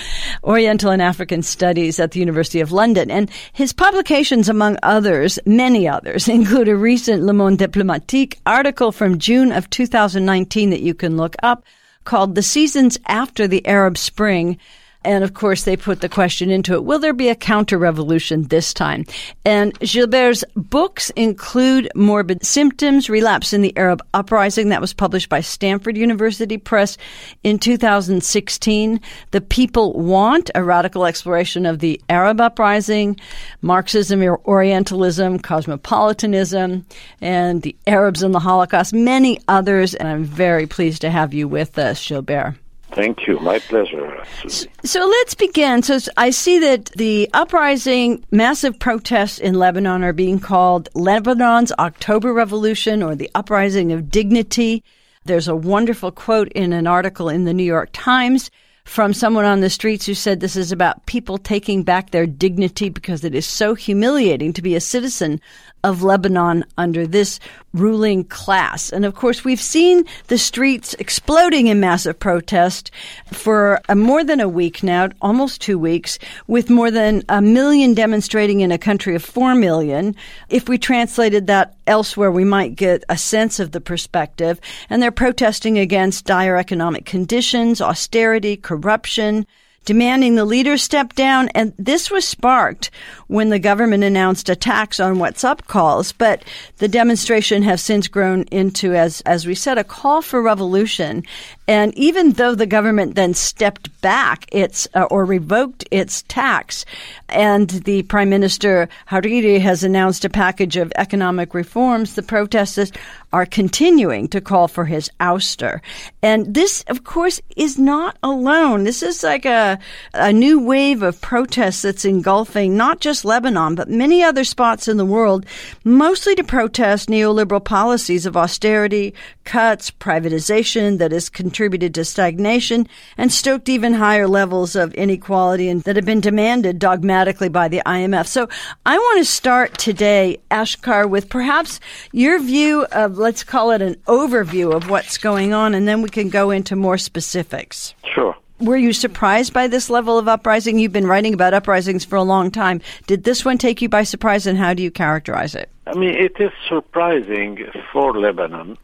[0.45, 3.11] Oriental and African Studies at the University of London.
[3.11, 9.19] And his publications, among others, many others, include a recent Le Monde Diplomatique article from
[9.19, 11.65] June of 2019 that you can look up
[12.05, 14.59] called The Seasons After the Arab Spring
[15.05, 18.43] and of course, they put the question into it Will there be a counter revolution
[18.45, 19.05] this time?
[19.45, 25.41] And Gilbert's books include Morbid Symptoms, Relapse in the Arab Uprising, that was published by
[25.41, 26.99] Stanford University Press
[27.45, 29.01] in 2016.
[29.31, 33.19] The People Want, a radical exploration of the Arab uprising,
[33.63, 36.85] Marxism, Orientalism, Cosmopolitanism,
[37.21, 39.95] and the Arabs and the Holocaust, many others.
[39.95, 42.57] And I'm very pleased to have you with us, Gilbert.
[42.93, 43.39] Thank you.
[43.41, 44.25] My pleasure.
[44.41, 44.67] Suzi.
[44.85, 45.83] So let's begin.
[45.83, 52.33] So I see that the uprising, massive protests in Lebanon are being called Lebanon's October
[52.33, 54.83] Revolution or the Uprising of Dignity.
[55.25, 58.51] There's a wonderful quote in an article in the New York Times
[58.89, 62.89] from someone on the streets who said this is about people taking back their dignity
[62.89, 65.39] because it is so humiliating to be a citizen
[65.85, 67.41] of Lebanon under this
[67.75, 68.91] ruling class.
[68.91, 72.91] And of course, we've seen the streets exploding in massive protest
[73.33, 77.95] for uh, more than a week now, almost two weeks, with more than a million
[77.95, 80.17] demonstrating in a country of four million.
[80.49, 84.61] If we translated that elsewhere, we might get a sense of the perspective.
[84.91, 89.47] And they're protesting against dire economic conditions, austerity, corruption,
[89.85, 91.49] demanding the leader step down.
[91.51, 92.91] And this was sparked
[93.27, 96.13] when the government announced a tax on WhatsApp calls.
[96.13, 96.43] But
[96.79, 101.25] the demonstration has since grown into, as, as we said, a call for revolution.
[101.69, 106.87] And even though the government then stepped back its, uh, or revoked its tax,
[107.29, 112.91] and the Prime Minister Hariri has announced a package of economic reforms, the protesters
[113.33, 115.81] are continuing to call for his ouster.
[116.23, 118.85] And this, of course, is not alone.
[118.85, 119.79] This is like a,
[120.15, 124.97] a new wave of protests that's engulfing not just Lebanon, but many other spots in
[124.97, 125.45] the world,
[125.85, 129.13] mostly to protest neoliberal policies of austerity,
[129.45, 135.69] cuts, privatization that is has contributed to stagnation and stoked even higher levels of inequality
[135.69, 138.29] and that have been demanded dogmatically by the IMF.
[138.29, 138.49] So
[138.87, 141.81] I want to start today, Achcar, with perhaps
[142.13, 146.09] your view of let's call it an overview of what's going on, and then we
[146.09, 147.93] can go into more specifics.
[148.15, 148.37] Sure.
[148.61, 150.79] Were you surprised by this level of uprising?
[150.79, 152.81] You've been writing about uprisings for a long time.
[153.09, 155.71] Did this one take you by surprise, and how do you characterize it?
[155.89, 157.59] I mean, it is surprising
[157.93, 158.79] for Lebanon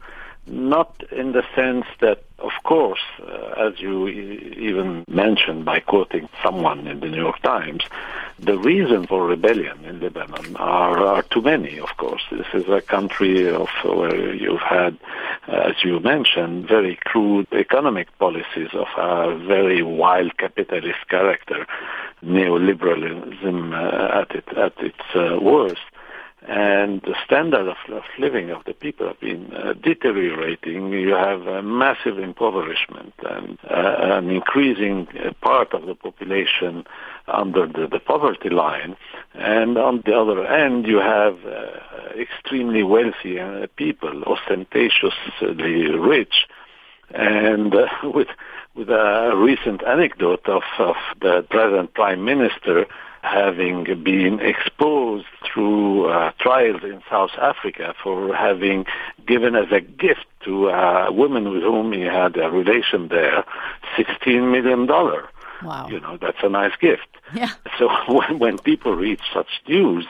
[0.47, 6.87] not in the sense that, of course, uh, as you even mentioned by quoting someone
[6.87, 7.83] in the New York Times,
[8.37, 12.21] the reason for rebellion in Lebanon are, are too many, of course.
[12.31, 14.97] This is a country of where you've had,
[15.47, 21.65] uh, as you mentioned, very crude economic policies of a very wild capitalist character,
[22.23, 25.81] neoliberalism uh, at, it, at its uh, worst
[26.47, 30.91] and the standard of, of, living of the people have been uh, deteriorating.
[30.91, 36.85] You have a massive impoverishment and uh, an increasing uh, part of the population
[37.27, 38.95] under the, the, poverty line.
[39.33, 46.45] And on the other end, you have uh, extremely wealthy uh, people, ostentatiously rich,
[47.09, 48.27] and uh, with
[48.75, 52.85] with a recent anecdote of, of the present prime minister
[53.25, 58.85] having been exposed through uh, trials in South Africa for having
[59.25, 63.43] given as a gift to a woman with whom he had a relation there
[63.97, 64.85] $16 million.
[64.87, 65.87] Wow.
[65.89, 67.07] You know, that's a nice gift.
[67.33, 67.49] Yeah.
[67.77, 70.05] So when, when people read such news,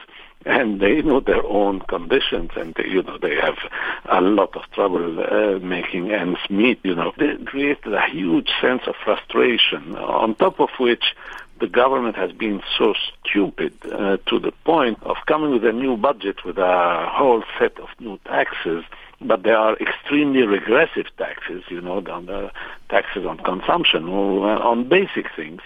[0.45, 3.57] and they know their own conditions and they, you know they have
[4.05, 8.83] a lot of trouble uh, making ends meet you know they created a huge sense
[8.85, 11.15] of frustration on top of which
[11.59, 12.93] the government has been so
[13.23, 17.79] stupid uh, to the point of coming with a new budget with a whole set
[17.79, 18.83] of new taxes
[19.21, 22.51] but they are extremely regressive taxes, you know, on the
[22.89, 25.61] taxes on consumption uh, on basic things.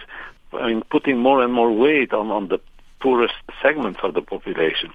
[0.53, 2.59] I mean, putting more and more weight on, on the
[3.01, 4.91] poorest segments of the population.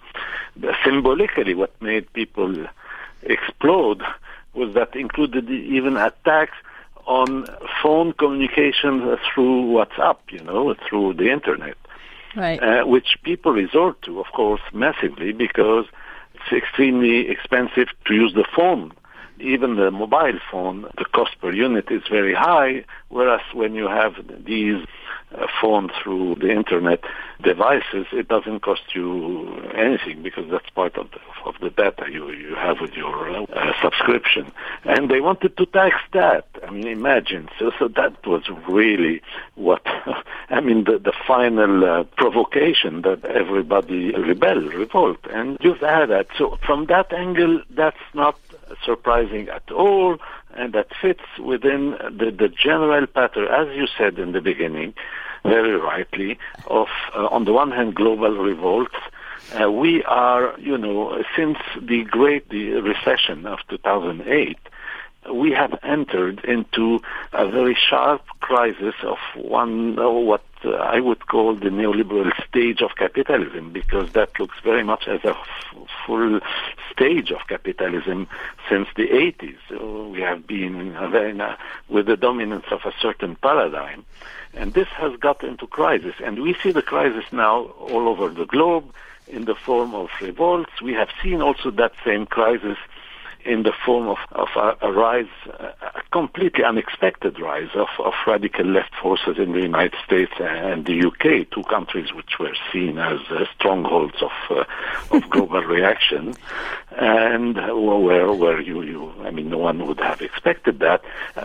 [0.85, 2.67] Symbolically, what made people
[3.23, 4.03] explode
[4.53, 6.57] was that included even attacks
[7.07, 7.47] on
[7.83, 11.77] phone communication through WhatsApp, you know, through the internet,
[12.37, 12.63] right.
[12.63, 15.87] uh, which people resort to, of course, massively because
[16.35, 18.93] it's extremely expensive to use the phone.
[19.41, 24.15] Even the mobile phone, the cost per unit is very high, whereas when you have
[24.45, 24.85] these
[25.35, 27.01] uh, phone through the internet
[27.43, 32.31] devices, it doesn't cost you anything because that's part of the, of the data you,
[32.31, 34.53] you have with your uh, subscription.
[34.85, 36.47] And they wanted to tax that.
[36.67, 37.49] I mean, imagine.
[37.59, 39.23] So, so that was really
[39.57, 39.83] what,
[40.51, 45.19] I mean, the, the final uh, provocation that everybody rebel, revolt.
[45.31, 46.29] And you've had that.
[46.39, 48.39] So from that angle, that's not
[48.85, 50.19] surprising at all
[50.55, 54.95] and that fits within the, the general pattern, as you said in the beginning,
[55.43, 58.95] very rightly, of, uh, on the one hand, global revolts.
[59.61, 64.59] Uh, we are, you know, since the great recession of 2008,
[65.33, 67.01] we have entered into
[67.33, 72.97] a very sharp crisis of one, uh, what I would call the neoliberal stage of
[72.97, 76.41] capitalism, because that looks very much as a f- full
[76.93, 78.29] stage of capitalism
[78.69, 79.57] since the 80s.
[79.69, 81.57] So we have been uh,
[81.89, 84.05] with the dominance of a certain paradigm.
[84.55, 86.15] And this has got into crisis.
[86.23, 88.93] And we see the crisis now all over the globe
[89.27, 90.81] in the form of revolts.
[90.83, 92.79] We have seen also that same crisis
[93.45, 98.65] in the form of, of a, a rise, a completely unexpected rise of, of radical
[98.65, 103.21] left forces in the United States and the UK, two countries which were seen as
[103.31, 104.65] uh, strongholds of uh,
[105.11, 106.35] of global reaction,
[106.97, 111.03] and uh, where where you, you I mean no one would have expected that,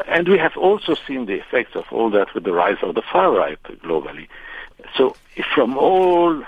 [0.07, 3.03] and we have also seen the effects of all that with the rise of the
[3.11, 4.27] far right globally.
[4.95, 5.15] So
[5.53, 6.43] from all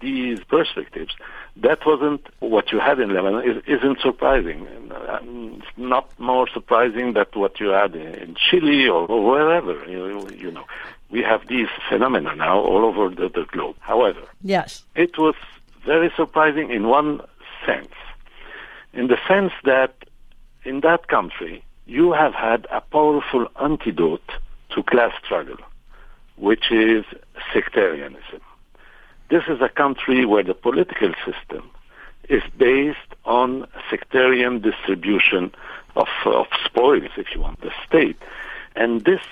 [0.00, 1.14] these perspectives,
[1.56, 3.42] that wasn't what you had in Lebanon.
[3.44, 4.66] It isn't surprising.
[4.70, 9.84] It's not more surprising than what you had in Chile or, or wherever.
[9.88, 10.64] You, you, know,
[11.10, 13.76] we have these phenomena now all over the, the globe.
[13.80, 15.34] However, yes, it was
[15.84, 17.20] very surprising in one
[17.66, 17.92] sense,
[18.92, 19.94] in the sense that
[20.64, 24.30] in that country you have had a powerful antidote
[24.70, 25.58] to class struggle,
[26.36, 27.04] which is
[27.52, 28.40] sectarianism.
[29.34, 31.68] This is a country where the political system
[32.28, 35.50] is based on sectarian distribution
[35.96, 38.16] of, of spoils, if you want, the state.
[38.76, 39.22] And this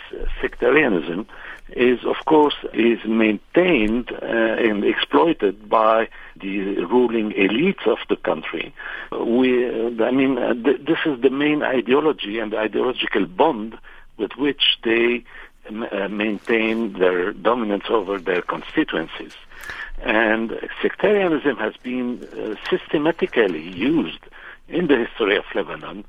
[0.40, 1.28] sectarianism
[1.68, 8.74] is, of course, is maintained uh, and exploited by the ruling elites of the country.
[9.12, 13.78] We, I mean, uh, th- this is the main ideology and ideological bond
[14.16, 15.22] with which they
[15.70, 19.34] uh, maintain their dominance over their constituencies.
[20.02, 24.18] And sectarianism has been uh, systematically used
[24.68, 26.04] in the history of Lebanon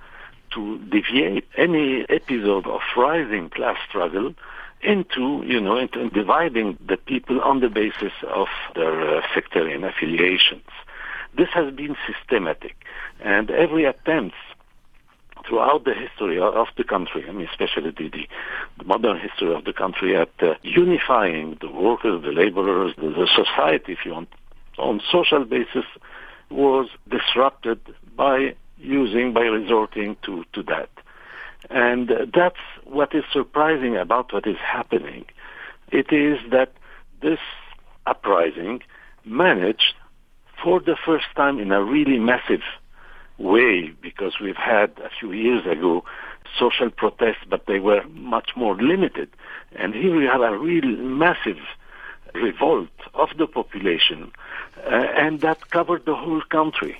[0.54, 4.34] to deviate any episode of rising class struggle
[4.82, 10.68] into, you know, into dividing the people on the basis of their uh, sectarian affiliations.
[11.38, 12.76] This has been systematic,
[13.20, 14.36] and every attempt
[15.48, 18.28] throughout the history of the country, I mean, especially the, the,
[18.78, 23.28] the modern history of the country, at uh, unifying the workers, the laborers, the, the
[23.36, 24.30] society, if you want,
[24.78, 25.86] on social basis,
[26.50, 27.80] was disrupted
[28.16, 30.89] by using, by resorting to, to that.
[31.70, 35.26] And uh, that's what is surprising about what is happening.
[35.91, 36.74] It is that
[37.22, 37.39] this
[38.06, 38.82] uprising
[39.26, 39.94] managed,
[40.62, 42.62] for the first time in a really massive
[43.38, 46.04] way because we've had a few years ago
[46.58, 49.30] social protests, but they were much more limited.
[49.76, 51.60] And here we have a real massive
[52.34, 54.32] revolt of the population,
[54.86, 56.98] uh, and that covered the whole country,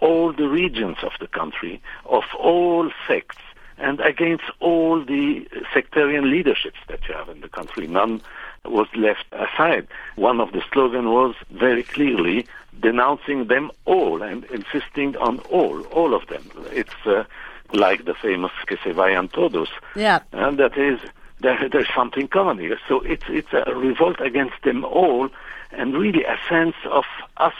[0.00, 3.36] all the regions of the country, of all sects,
[3.78, 7.86] and against all the sectarian leaderships that you have in the country.
[7.86, 8.20] None
[8.64, 9.86] was left aside.
[10.16, 12.46] One of the slogans was very clearly
[12.80, 16.42] denouncing them all and insisting on all, all of them.
[16.72, 17.24] It's uh,
[17.72, 19.68] like the famous Que se vayan todos.
[19.96, 20.20] Yeah.
[20.32, 21.00] And that is,
[21.40, 22.78] there, there's something common here.
[22.88, 25.28] So it's, it's a revolt against them all
[25.72, 27.04] and really a sense of
[27.36, 27.54] us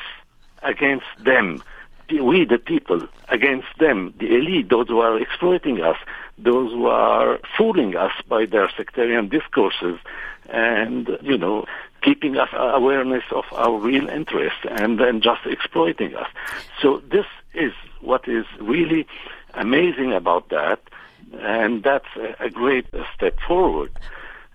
[0.63, 1.63] against them.
[2.11, 5.97] We, the people, against them, the elite, those who are exploiting us,
[6.37, 9.99] those who are fooling us by their sectarian discourses,
[10.51, 11.65] and, you know,
[12.05, 16.29] keeping us awareness of our real interests and then just exploiting us.
[16.81, 19.07] So this is what is really
[19.55, 20.81] amazing about that,
[21.41, 23.91] and that's a, a great step forward.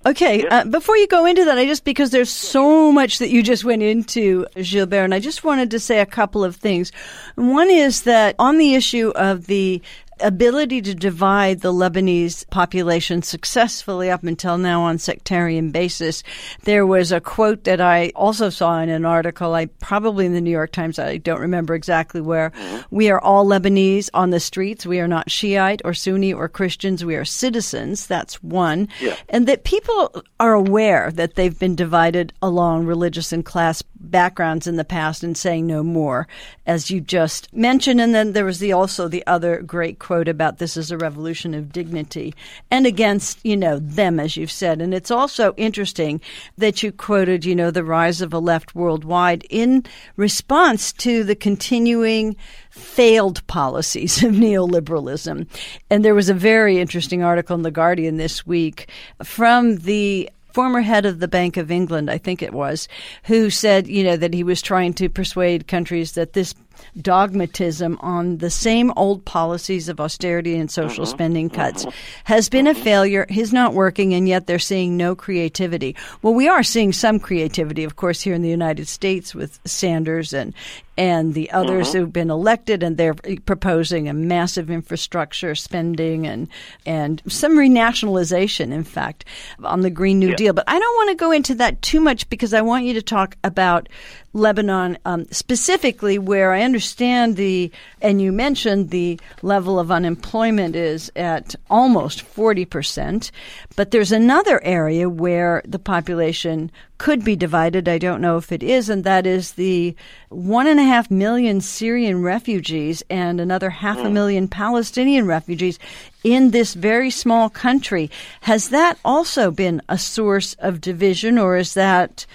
[0.06, 3.44] Okay, uh, before you go into that, I just because there's so much that you
[3.44, 6.94] just went into, Gilbert, and I just wanted to say a couple of things.
[7.36, 9.82] One is that on the issue of the
[10.22, 16.24] ability to divide the Lebanese population successfully up until now on sectarian basis.
[16.64, 20.42] There was a quote that I also saw in an article, I probably in the
[20.42, 22.52] New York Times, I don't remember exactly where.
[22.52, 22.96] Mm-hmm.
[22.96, 24.86] We are all Lebanese on the streets.
[24.86, 27.06] We are not Shiite or Sunni or Christians.
[27.06, 28.08] We are citizens.
[28.08, 28.88] That's one.
[29.00, 29.16] Yeah.
[29.30, 34.76] And that people are aware that they've been divided along religious and class backgrounds in
[34.76, 36.28] the past and saying no more,
[36.66, 38.00] as you just mentioned.
[38.00, 41.54] And then there was the also the other great quote about this is a revolution
[41.54, 42.34] of dignity
[42.72, 44.82] and against, you know, them, as you've said.
[44.82, 46.22] And it's also interesting
[46.58, 49.86] that you quoted, you know, the rise of a left worldwide in
[50.16, 52.36] response to the continuing
[52.70, 55.48] failed policies of neoliberalism.
[55.90, 58.90] And there was a very interesting article in The Guardian this week
[59.24, 60.30] from the
[60.60, 62.90] former head of the Bank of England, I think it was,
[63.24, 66.54] who said, you know, that he was trying to persuade countries that this
[67.02, 71.12] dogmatism on the same old policies of austerity and social mm-hmm.
[71.12, 71.98] spending cuts mm-hmm.
[72.26, 72.84] has been a mm-hmm.
[72.84, 73.26] failure.
[73.30, 75.96] He's not working, and yet they're seeing no creativity.
[76.22, 80.34] Well, we are seeing some creativity, of course, here in the United States with Sanders
[80.34, 80.54] and
[81.00, 82.00] and the others mm-hmm.
[82.00, 86.50] who've been elected, and they're proposing a massive infrastructure spending and
[86.86, 89.24] and some renationalization, in fact,
[89.64, 90.36] on the Green New yeah.
[90.36, 90.54] Deal.
[90.54, 93.02] But I don't want to go into that too much because I want you to
[93.02, 93.88] talk about
[94.34, 97.72] Lebanon um, specifically, where I understand the,
[98.02, 103.32] and you mentioned the level of unemployment is at almost 40%,
[103.76, 107.88] but there's another area where the population could be divided.
[107.88, 109.96] I don't know if it is, and that is the
[110.28, 114.14] one and a half million Syrian refugees and another half a hmm.
[114.14, 115.80] million Palestinian refugees
[116.24, 118.12] in this very small country.
[118.42, 122.26] Has that also been a source of division, or is that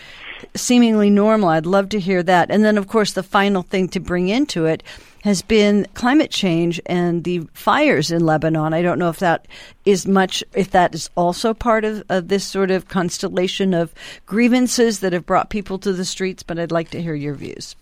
[0.54, 1.48] seemingly normal.
[1.48, 2.50] I'd love to hear that.
[2.50, 4.82] And then, of course, the final thing to bring into it
[5.22, 8.74] has been climate change and the fires in Lebanon.
[8.74, 9.48] I don't know if that
[9.86, 13.94] is much, if that is also part of, of this sort of constellation of
[14.26, 17.74] grievances that have brought people to the streets, but I'd like to hear your views.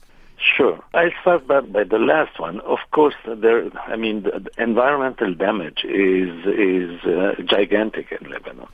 [0.56, 0.78] Sure.
[0.94, 2.60] I'll start by, by the last one.
[2.60, 3.70] Of course, there.
[3.86, 8.66] I mean, the environmental damage is is uh, gigantic in Lebanon.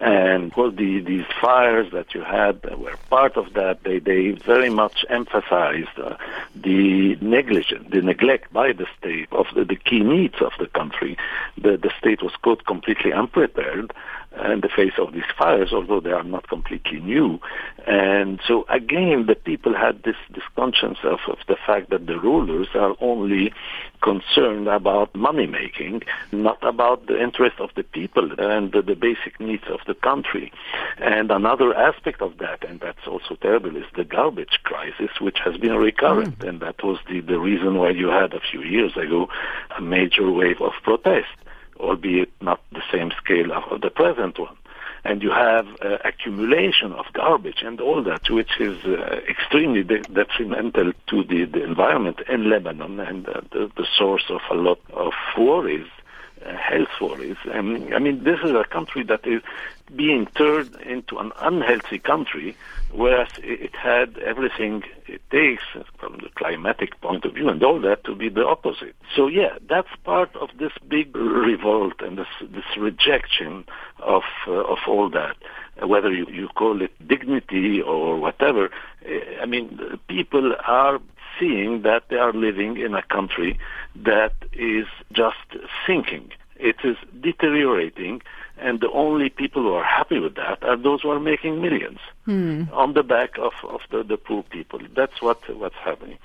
[0.00, 3.82] And well, the, these fires that you had were part of that.
[3.84, 6.16] They, they very much emphasized uh,
[6.54, 11.18] the negligence, the neglect by the state of the, the key needs of the country.
[11.58, 13.92] The, the state was caught completely unprepared
[14.32, 17.40] in the face of these fires, although they are not completely new.
[17.86, 22.18] And so again, the people had this, this conscience of, of the fact that the
[22.18, 23.52] rulers are only
[24.02, 26.02] concerned about money making,
[26.32, 30.52] not about the interest of the people and the, the basic needs of the country.
[30.98, 35.56] And another aspect of that, and that's also terrible, is the garbage crisis, which has
[35.56, 36.38] been recurrent.
[36.38, 36.48] Mm.
[36.48, 39.28] And that was the, the reason why you had a few years ago
[39.76, 41.28] a major wave of protest
[41.80, 44.56] albeit not the same scale of the present one.
[45.02, 50.04] And you have uh, accumulation of garbage and all that, which is uh, extremely de-
[50.04, 54.80] detrimental to the, the environment in Lebanon and uh, the, the source of a lot
[54.92, 55.88] of worries
[56.44, 57.36] uh, health worries.
[57.52, 59.42] I mean, this is a country that is
[59.96, 62.56] being turned into an unhealthy country,
[62.92, 65.62] whereas it had everything it takes
[65.98, 68.94] from the climatic point of view and all that to be the opposite.
[69.14, 73.64] So yeah, that's part of this big revolt and this, this rejection
[73.98, 75.36] of uh, of all that.
[75.82, 78.70] Whether you, you call it dignity or whatever,
[79.40, 81.00] I mean, people are
[81.38, 83.58] seeing that they are living in a country
[83.96, 85.38] that is just
[85.86, 88.20] sinking It is deteriorating,
[88.60, 91.98] and the only people who are happy with that are those who are making millions
[92.24, 92.64] hmm.
[92.72, 94.78] on the back of, of the, the poor people.
[94.94, 96.18] That's what what's happening.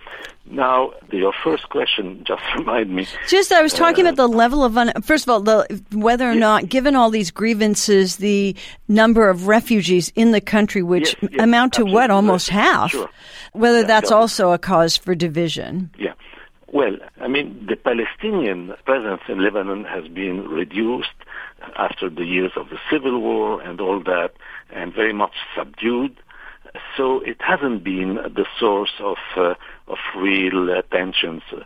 [0.45, 3.07] Now, the, your first question just remind me.
[3.27, 6.29] Just, I was talking uh, about the level of, un- first of all, the, whether
[6.29, 6.39] or yes.
[6.39, 8.55] not, given all these grievances, the
[8.88, 13.09] number of refugees in the country, which yes, yes, amount to what, almost half, sure.
[13.53, 15.89] whether yeah, that's also a cause for division.
[15.97, 16.13] Yeah.
[16.67, 21.07] Well, I mean, the Palestinian presence in Lebanon has been reduced
[21.76, 24.34] after the years of the civil war and all that,
[24.72, 26.18] and very much subdued.
[26.97, 29.53] So it hasn't been the source of uh,
[29.88, 31.61] of real uh, tensions uh,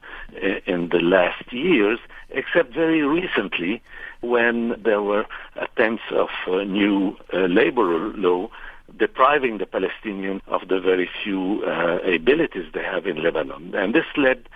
[0.66, 3.82] in the last years, except very recently
[4.22, 5.26] when there were
[5.56, 8.50] attempts of uh, new uh, labor law
[8.98, 13.74] depriving the Palestinians of the very few uh, abilities they have in Lebanon.
[13.76, 14.50] And this led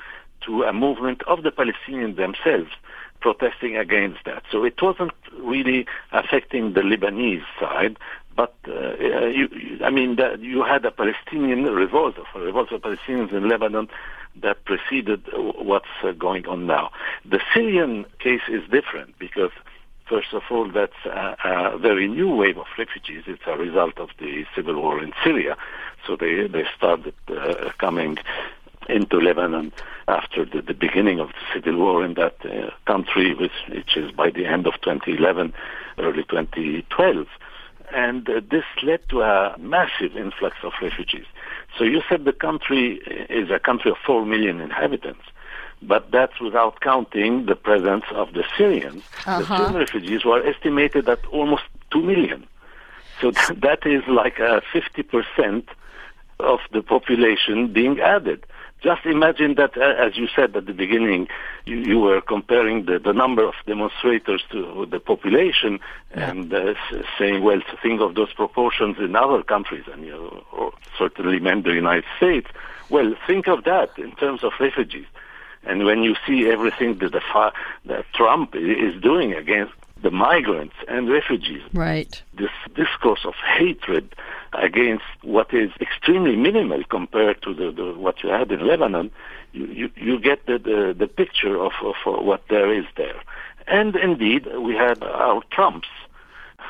[0.46, 2.72] to a movement of the Palestinians themselves
[3.24, 4.43] protesting against that.
[4.51, 7.97] So it wasn't really affecting the Lebanese side,
[8.36, 9.45] but uh, uh you,
[9.84, 13.88] I mean, the, you had a Palestinian revolt, a revolt of Palestinians in Lebanon
[14.41, 15.21] that preceded
[15.69, 16.91] what's uh, going on now.
[17.24, 19.51] The Syrian case is different because
[20.05, 23.24] First of all, that's a, a, very new wave of refugees.
[23.26, 25.55] It's a result of the civil war in Syria.
[26.05, 28.17] So they, they started uh, coming
[28.89, 29.71] into Lebanon
[30.07, 34.11] after the, the, beginning of the civil war in that uh, country, which, which, is
[34.11, 35.53] by the end of 2011,
[35.97, 37.27] early 2012.
[37.93, 41.25] And uh, this led to a massive influx of refugees.
[41.77, 42.97] So you said the country
[43.29, 45.23] is a country of 4 million inhabitants,
[45.81, 49.03] but that's without counting the presence of the Syrians.
[49.25, 49.39] Uh-huh.
[49.39, 52.47] The Syrian refugees were estimated at almost 2 million.
[53.21, 53.31] So
[53.61, 55.67] that is like a 50%
[56.39, 58.45] of the population being added.
[58.84, 61.29] Just imagine that, uh, as you said at the beginning,
[61.65, 65.79] you, you were comparing the, the number of demonstrators to the population
[66.11, 66.29] yeah.
[66.29, 66.73] and uh,
[67.17, 70.43] saying, well, to think of those proportions in other countries, and you
[70.99, 72.47] certainly meant the United States.
[72.89, 75.05] Well, think of that in terms of refugees.
[75.63, 77.53] And when you see everything that, the,
[77.86, 81.61] that Trump is doing against the migrants and refugees.
[81.71, 82.21] Right.
[82.38, 84.13] This discourse of hatred
[84.56, 89.12] against what is extremely minimal compared to the, the what you had in Lebanon,
[89.51, 93.22] you, you, you get the, the, the picture of, of what there is there.
[93.68, 95.88] And indeed, we had our Trumps.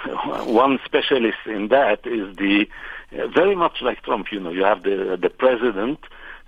[0.45, 2.67] One specialist in that is the,
[3.17, 5.99] uh, very much like Trump, you know, you have the, the president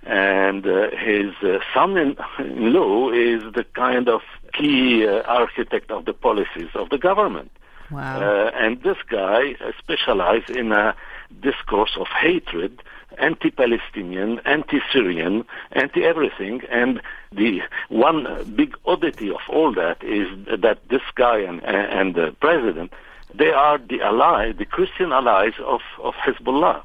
[0.02, 4.20] and uh, his uh, son-in-law is the kind of
[4.52, 7.50] key uh, architect of the policies of the government.
[7.90, 8.20] Wow.
[8.20, 10.94] Uh, and this guy specialized in a
[11.40, 12.82] discourse of hatred,
[13.18, 16.62] anti-Palestinian, anti-Syrian, anti-everything.
[16.70, 17.00] And
[17.32, 20.28] the one big oddity of all that is
[20.60, 22.92] that this guy and, and the president,
[23.34, 26.82] they are the ally, the Christian allies of, of Hezbollah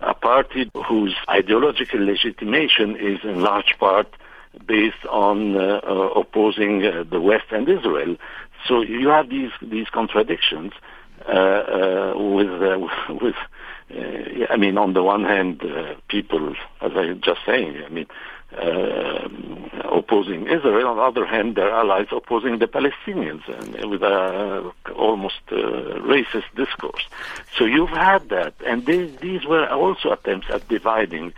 [0.00, 4.08] a party whose ideological legitimation is in large part
[4.66, 8.16] based on uh, uh, opposing uh, the West and Israel.
[8.68, 10.72] So you have these these contradictions
[11.28, 12.48] uh, uh, with
[13.90, 14.46] uh.
[14.50, 15.62] I mean, on the one hand,
[16.08, 18.06] people, as I was just saying, I mean,
[18.56, 19.28] uh,
[19.90, 20.88] opposing Israel.
[20.88, 25.56] On the other hand, their allies opposing the Palestinians and with a almost uh,
[26.12, 27.04] racist discourse.
[27.56, 31.32] So you've had that, and these, these were also attempts at dividing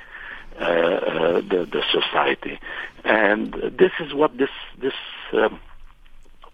[0.61, 2.59] uh, uh the, the society.
[3.05, 4.95] And this is what this this
[5.33, 5.61] um,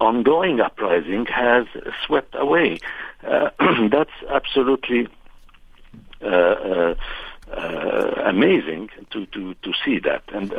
[0.01, 1.67] ongoing uprising has
[2.07, 2.79] swept away.
[3.27, 3.51] Uh,
[3.91, 5.09] that's absolutely.
[6.23, 6.95] Uh,
[7.53, 10.23] uh, amazing to, to, to see that.
[10.33, 10.53] And,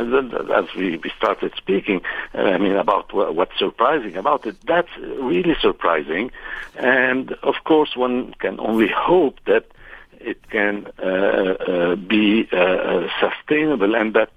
[0.51, 2.01] as we, we started speaking,
[2.35, 6.31] uh, I mean, about what, what's surprising about it, that's really surprising.
[6.75, 9.65] And of course, one can only hope that
[10.19, 14.31] it can uh, uh be uh, uh, sustainable and that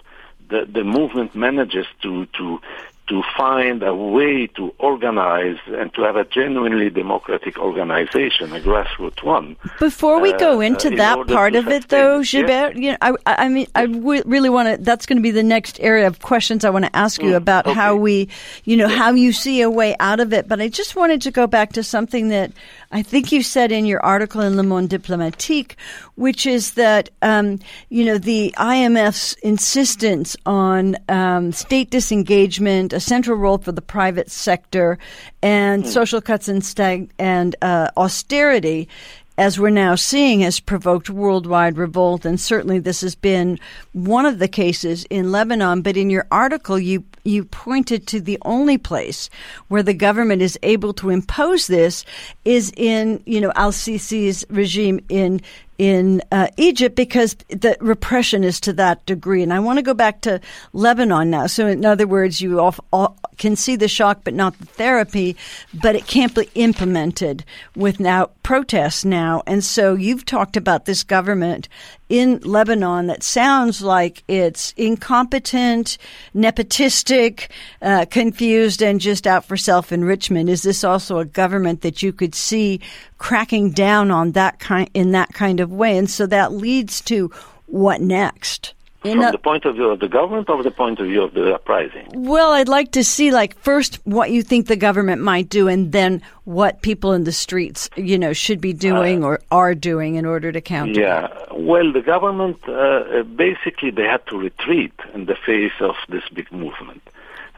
[0.49, 2.61] the, the movement manages to, to
[3.09, 9.23] to find a way to organize and to have a genuinely democratic organization, a grassroots
[9.23, 9.57] one.
[9.79, 13.15] Before we go uh, into uh, that part of it, though, Gilbert, you know, I,
[13.27, 14.77] I mean, I w- really want to.
[14.83, 17.37] That's going to be the next area of questions I want to ask you mm,
[17.37, 17.75] about okay.
[17.75, 18.29] how we,
[18.65, 20.49] you know, how you see a way out of it.
[20.49, 22.53] But I just wanted to go back to something that
[22.97, 25.77] I think you said in your article in Le Monde Diplomatique,
[26.15, 27.59] which is that um,
[27.91, 34.31] you know the IMF's insistence on um, state disengagement, a central role for the private
[34.31, 34.99] sector,
[35.43, 35.87] and mm.
[35.87, 38.89] social cuts and stag- and uh, austerity
[39.37, 42.25] as we're now seeing, has provoked worldwide revolt.
[42.25, 43.59] And certainly this has been
[43.93, 45.83] one of the cases in Lebanon.
[45.83, 49.29] But in your article, you you pointed to the only place
[49.68, 52.05] where the government is able to impose this
[52.45, 55.41] is in, you know, Al Sisi's regime in
[55.79, 59.43] in uh, Egypt because the repression is to that degree.
[59.43, 60.41] And I want to go back to
[60.72, 61.47] Lebanon now.
[61.47, 65.37] So, in other words, you all, all can see the shock but not the therapy,
[65.74, 69.43] but it can't be implemented with now protests now.
[69.47, 71.68] And so, you've talked about this government
[72.09, 75.99] in Lebanon that sounds like it's incompetent,
[76.35, 77.49] nepotistic,
[77.83, 80.49] uh, confused, and just out for self enrichment.
[80.49, 82.81] Is this also a government that you could see
[83.18, 85.97] cracking down on that kind in that kind of way?
[85.97, 87.31] And so that leads to
[87.67, 88.75] what next?
[89.03, 91.35] From a, the point of view of the government or the point of view of
[91.35, 92.09] the uprising?
[92.12, 95.93] Well, I'd like to see, like, first what you think the government might do, and
[95.93, 100.17] then what people in the streets, you know, should be doing uh, or are doing
[100.17, 101.01] in order to counter.
[101.01, 106.25] Yeah, well, the government uh, basically they had to retreat in the face of this
[106.33, 107.03] big movement,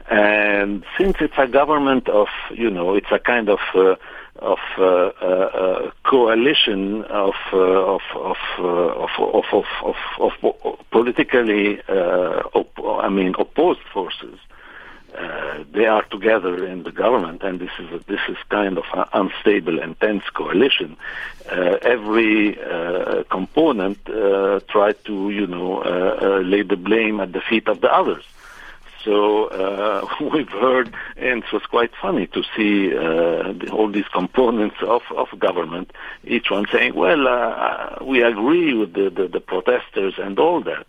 [0.09, 3.95] and since it's a government of, you know, it's a kind of uh,
[4.41, 10.31] of uh, uh, coalition of, uh, of, of, of, of, of, of,
[10.63, 14.39] of, politically, op- I mean, opposed forces.
[15.17, 18.85] Uh, they are together in the government, and this is a, this is kind of
[18.93, 20.95] an unstable and tense coalition.
[21.51, 23.97] Uh, every uh, component
[24.67, 25.81] tried to, you know,
[26.45, 28.23] lay the blame at the feet of the others.
[29.03, 34.77] So uh, we've heard, and it was quite funny to see uh, all these components
[34.81, 35.91] of, of government,
[36.23, 40.61] each one saying, well, uh, uh, we agree with the, the, the protesters and all
[40.61, 40.85] that.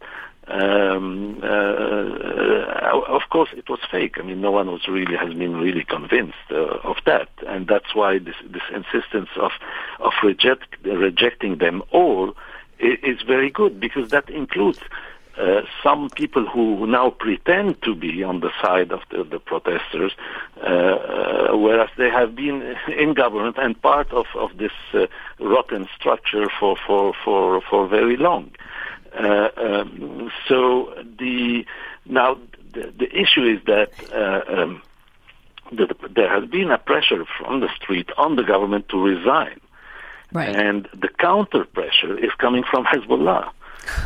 [0.48, 4.16] Um, uh, uh, of course, it was fake.
[4.18, 8.18] I mean, no one was really has been really convinced of that, and that's why
[8.18, 9.52] this, this insistence of
[10.00, 12.34] of reject, rejecting them all
[12.80, 14.80] is very good because that includes
[15.40, 20.12] uh, some people who now pretend to be on the side of the, the protesters,
[20.58, 25.06] uh, uh, whereas they have been in government and part of, of this uh,
[25.38, 28.50] rotten structure for, for, for, for very long.
[29.18, 31.64] Uh, um, so the
[32.06, 32.38] now
[32.72, 34.82] the, the issue is that um,
[35.72, 39.58] the, there has been a pressure from the street on the government to resign,
[40.32, 40.54] right.
[40.54, 43.50] and the counter pressure is coming from Hezbollah.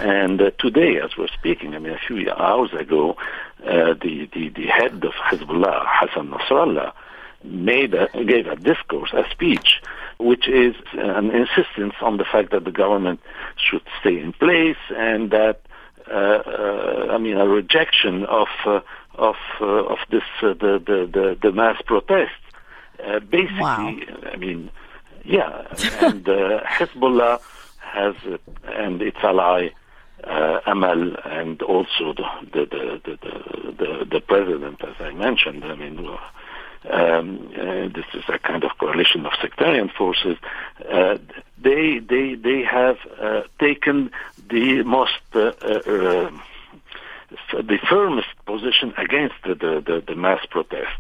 [0.01, 3.17] And uh, today, as we're speaking, I mean, a few hours ago,
[3.65, 6.93] uh, the, the, the head of Hezbollah, Hassan Nasrallah,
[7.45, 9.81] made a, gave a discourse, a speech,
[10.19, 13.21] which is an insistence on the fact that the government
[13.57, 15.61] should stay in place and that,
[16.11, 18.81] uh, uh, I mean, a rejection of uh,
[19.15, 22.31] of uh, of this the, the, the the mass protests.
[23.31, 23.97] basically, wow.
[24.33, 24.71] I mean,
[25.25, 25.67] yeah,
[26.01, 27.41] and Hezbollah
[27.85, 28.15] has
[28.65, 29.71] and its ally
[30.25, 35.65] uh, Amal and also the the, the the, the, the president, as I mentioned.
[35.65, 35.99] I mean,
[36.91, 40.37] um, uh, this is a kind of coalition of sectarian forces.
[40.91, 41.19] Uh,
[41.59, 44.11] they they they have uh, taken
[44.49, 46.31] the most uh, uh,
[47.53, 50.99] the firmest position against the, the, the mass protest,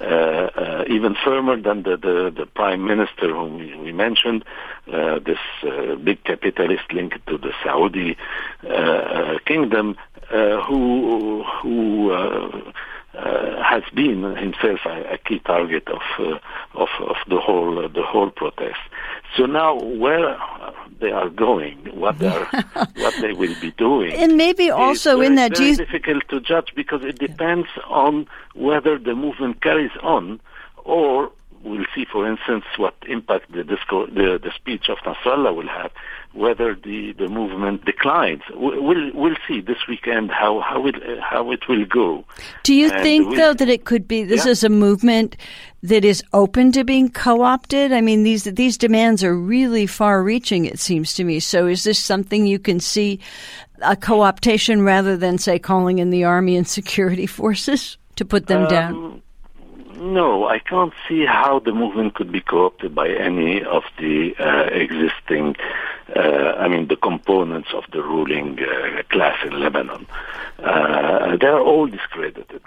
[0.00, 4.44] uh, uh, even firmer than the, the, the, prime minister whom we, mentioned,
[4.92, 8.16] uh, this uh, big capitalist linked to the Saudi
[8.64, 9.96] uh, uh, kingdom,
[10.30, 12.10] who who
[13.12, 16.02] has been himself a, a key target of,
[16.74, 18.78] of of the whole the whole protest.
[19.36, 20.36] So now, where
[21.00, 22.44] they are going, what they are,
[22.96, 26.72] what they will be doing, and maybe also very, in that, very difficult to judge
[26.74, 30.40] because it depends on whether the movement carries on
[30.84, 31.30] or
[31.62, 35.90] we'll see, for instance, what impact the, disco, the, the speech of Nasrallah will have,
[36.32, 38.42] whether the, the movement declines.
[38.54, 42.24] We'll, we'll see this weekend how, how, it, how it will go.
[42.62, 44.52] Do you and think, though, that it could be this yeah.
[44.52, 45.36] is a movement
[45.82, 47.92] that is open to being co-opted?
[47.92, 50.64] I mean, these these demands are really far-reaching.
[50.64, 51.40] It seems to me.
[51.40, 53.20] So, is this something you can see
[53.82, 58.62] a co-optation rather than, say, calling in the army and security forces to put them
[58.62, 59.22] um, down?
[60.00, 64.62] No, I can't see how the movement could be co-opted by any of the uh,
[64.72, 65.56] existing,
[66.16, 70.06] uh, I mean, the components of the ruling uh, class in Lebanon.
[70.58, 72.62] Uh, they're all discredited.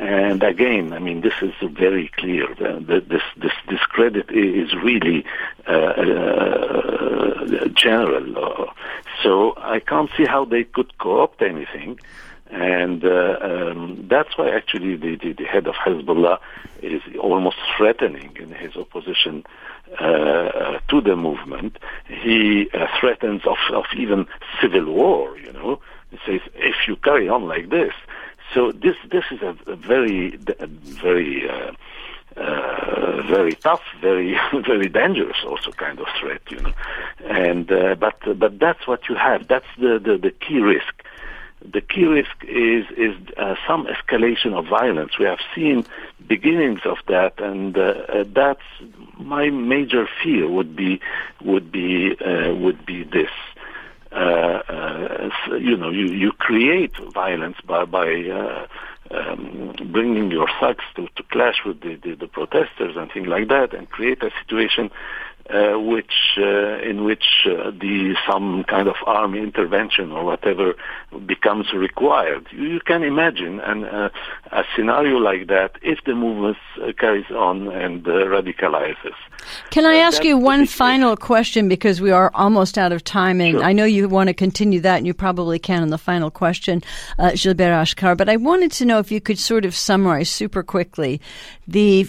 [0.00, 2.52] And again, I mean, this is very clear.
[2.56, 5.24] This, this discredit is really
[5.68, 8.70] uh, uh, general.
[9.22, 12.00] So I can't see how they could co-opt anything.
[12.52, 16.38] And uh, um, that's why actually the, the, the, head of Hezbollah
[16.82, 19.42] is almost threatening in his opposition
[19.98, 21.78] uh, uh, to the movement.
[22.08, 24.26] He uh, threatens of, of even
[24.60, 25.80] civil war, you know.
[26.10, 27.94] He says, if you carry on like this.
[28.52, 31.72] So this this is a, a very a very uh,
[32.36, 36.72] uh, very tough, very very dangerous, also kind of threat, you know.
[37.24, 37.66] And
[37.98, 39.48] but but that's what you have.
[39.48, 41.01] That's the, the, the key risk.
[41.64, 45.18] The key risk is is uh, some escalation of violence.
[45.18, 45.86] We have seen
[46.26, 48.62] beginnings of that, and uh, uh, that's
[49.18, 51.00] my major fear would be
[51.44, 53.30] would be uh, would be this.
[54.10, 58.66] Uh, uh, you know, you, you create violence by by
[59.12, 63.48] um, bringing your thugs to, to clash with the, the, the protesters and things like
[63.48, 64.90] that, and create a situation
[65.50, 70.74] uh, which uh, in which uh, the some kind of army intervention or whatever
[71.26, 72.46] becomes required.
[72.52, 74.10] You, you can imagine an, uh,
[74.52, 79.14] a scenario like that if the movement uh, carries on and uh, radicalizes.
[79.70, 83.56] Can I ask you one final question because we are almost out of time, and
[83.56, 83.64] sure.
[83.64, 86.82] I know you want to continue that, and you probably can in the final question,
[87.18, 88.16] Gilbert Achcar.
[88.16, 91.20] But I wanted to know if you could sort of summarize super quickly
[91.66, 92.06] the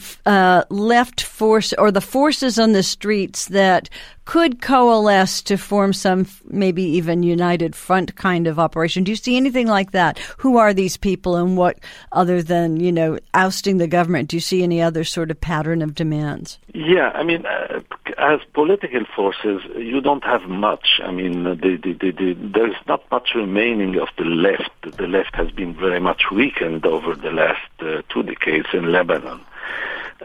[0.69, 3.89] left force or the forces on the street that
[4.25, 9.03] could coalesce to form some maybe even united front kind of operation.
[9.03, 10.17] Do you see anything like that?
[10.37, 11.79] Who are these people and what
[12.11, 14.29] other than, you know, ousting the government?
[14.29, 16.57] Do you see any other sort of pattern of demands?
[16.73, 17.81] Yeah, I mean, uh,
[18.17, 21.01] as political forces, you don't have much.
[21.03, 24.71] I mean, the, the, the, there's not much remaining of the left.
[24.81, 29.41] The left has been very much weakened over the last uh, two decades in Lebanon.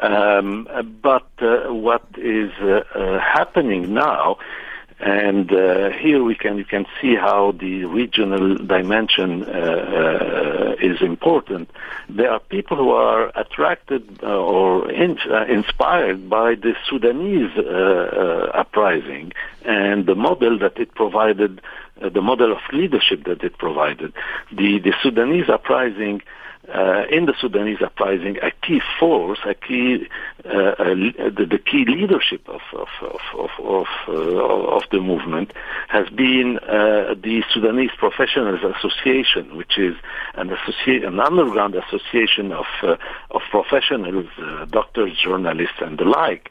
[0.01, 0.69] Um,
[1.03, 4.39] but uh, what is uh, uh, happening now,
[5.01, 11.01] and uh, here we can you can see how the regional dimension uh, uh, is
[11.03, 11.71] important.
[12.09, 15.19] There are people who are attracted or in,
[15.49, 17.57] inspired by the Sudanese
[18.55, 19.33] uprising
[19.65, 21.61] and the model that it provided,
[22.01, 24.13] the model of leadership that it provided.
[24.53, 26.23] The the Sudanese uprising
[26.75, 30.07] uh, in the Sudanese uprising, a key force, a key,
[30.45, 35.53] uh, uh, the, the, key leadership of of of of, uh, of the movement
[35.89, 39.95] has been uh, the Sudanese Professionals Association, which is
[40.35, 42.97] an associate, an underground association of uh,
[43.31, 44.27] of professionals,
[44.71, 46.51] doctors, journalists, and the like,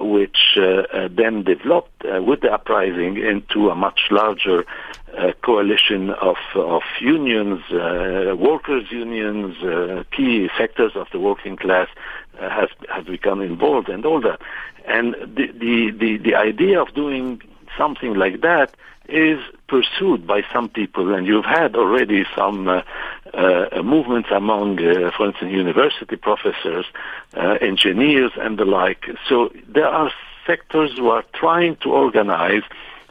[0.00, 0.56] which
[1.10, 4.64] then developed with the uprising into a much larger
[5.16, 11.88] a coalition of of unions, uh, workers' unions, uh, key sectors of the working class
[12.40, 14.40] uh, has has become involved and all that.
[14.86, 17.42] And the, the the the idea of doing
[17.76, 18.74] something like that
[19.08, 19.38] is
[19.68, 22.82] pursued by some people, and you've had already some uh,
[23.32, 26.84] uh, movements among, uh, for instance, university professors,
[27.34, 29.06] engineers, and the like.
[29.28, 30.10] So there are
[30.46, 32.62] sectors who are trying to organize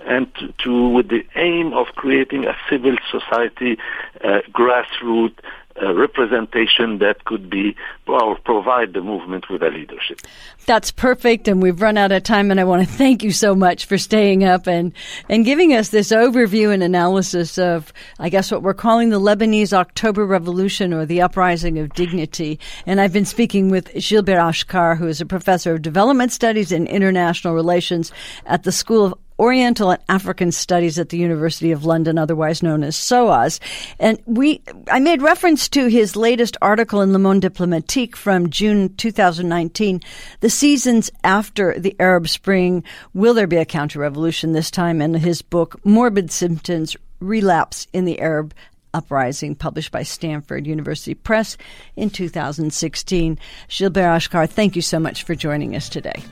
[0.06, 3.78] and to, to, with the aim of creating a civil society
[4.24, 5.40] uh, grassroots
[5.80, 7.76] uh, representation that could be
[8.08, 10.20] or provide the movement with a leadership.
[10.66, 12.50] That's perfect, and we've run out of time.
[12.50, 14.92] And I want to thank you so much for staying up and
[15.30, 19.72] and giving us this overview and analysis of, I guess, what we're calling the Lebanese
[19.72, 22.60] October Revolution or the uprising of dignity.
[22.86, 26.88] And I've been speaking with Gilbert Achcar, who is a professor of development studies and
[26.88, 28.12] international relations
[28.46, 32.84] at the School of Oriental and African Studies at the University of London, otherwise known
[32.84, 33.60] as SOAS.
[34.00, 38.96] And we, I made reference to his latest article in Le Monde Diplomatique from June
[38.96, 40.02] 2019.
[40.40, 42.84] The seasons after the Arab Spring,
[43.14, 45.02] will there be a counter-revolution this time?
[45.02, 48.54] And his book, Morbid Symptoms, Relapse in the Arab
[48.94, 51.58] Uprising, published by Stanford University Press
[51.96, 53.38] in 2016.
[53.70, 56.24] Gilbert Achcar, thank you so much for joining us today.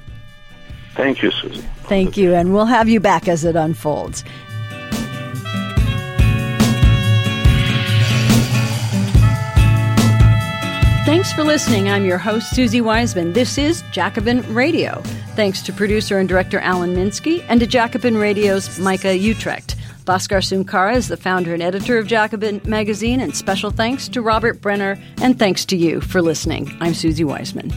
[0.95, 1.61] Thank you, Suzi.
[1.83, 4.23] Thank you, and we'll have you back as it unfolds.
[11.05, 11.87] Thanks for listening.
[11.87, 13.33] I'm your host, Suzi Weissman.
[13.33, 15.01] This is Jacobin Radio.
[15.35, 19.75] Thanks to producer and director Alan Minsky and to Jacobin Radio's Micah Uetricht.
[20.05, 24.61] Bhaskar Sunkara is the founder and editor of Jacobin Magazine, and special thanks to Robert
[24.61, 26.75] Brenner, and thanks to you for listening.
[26.79, 27.71] I'm Suzi Weissman.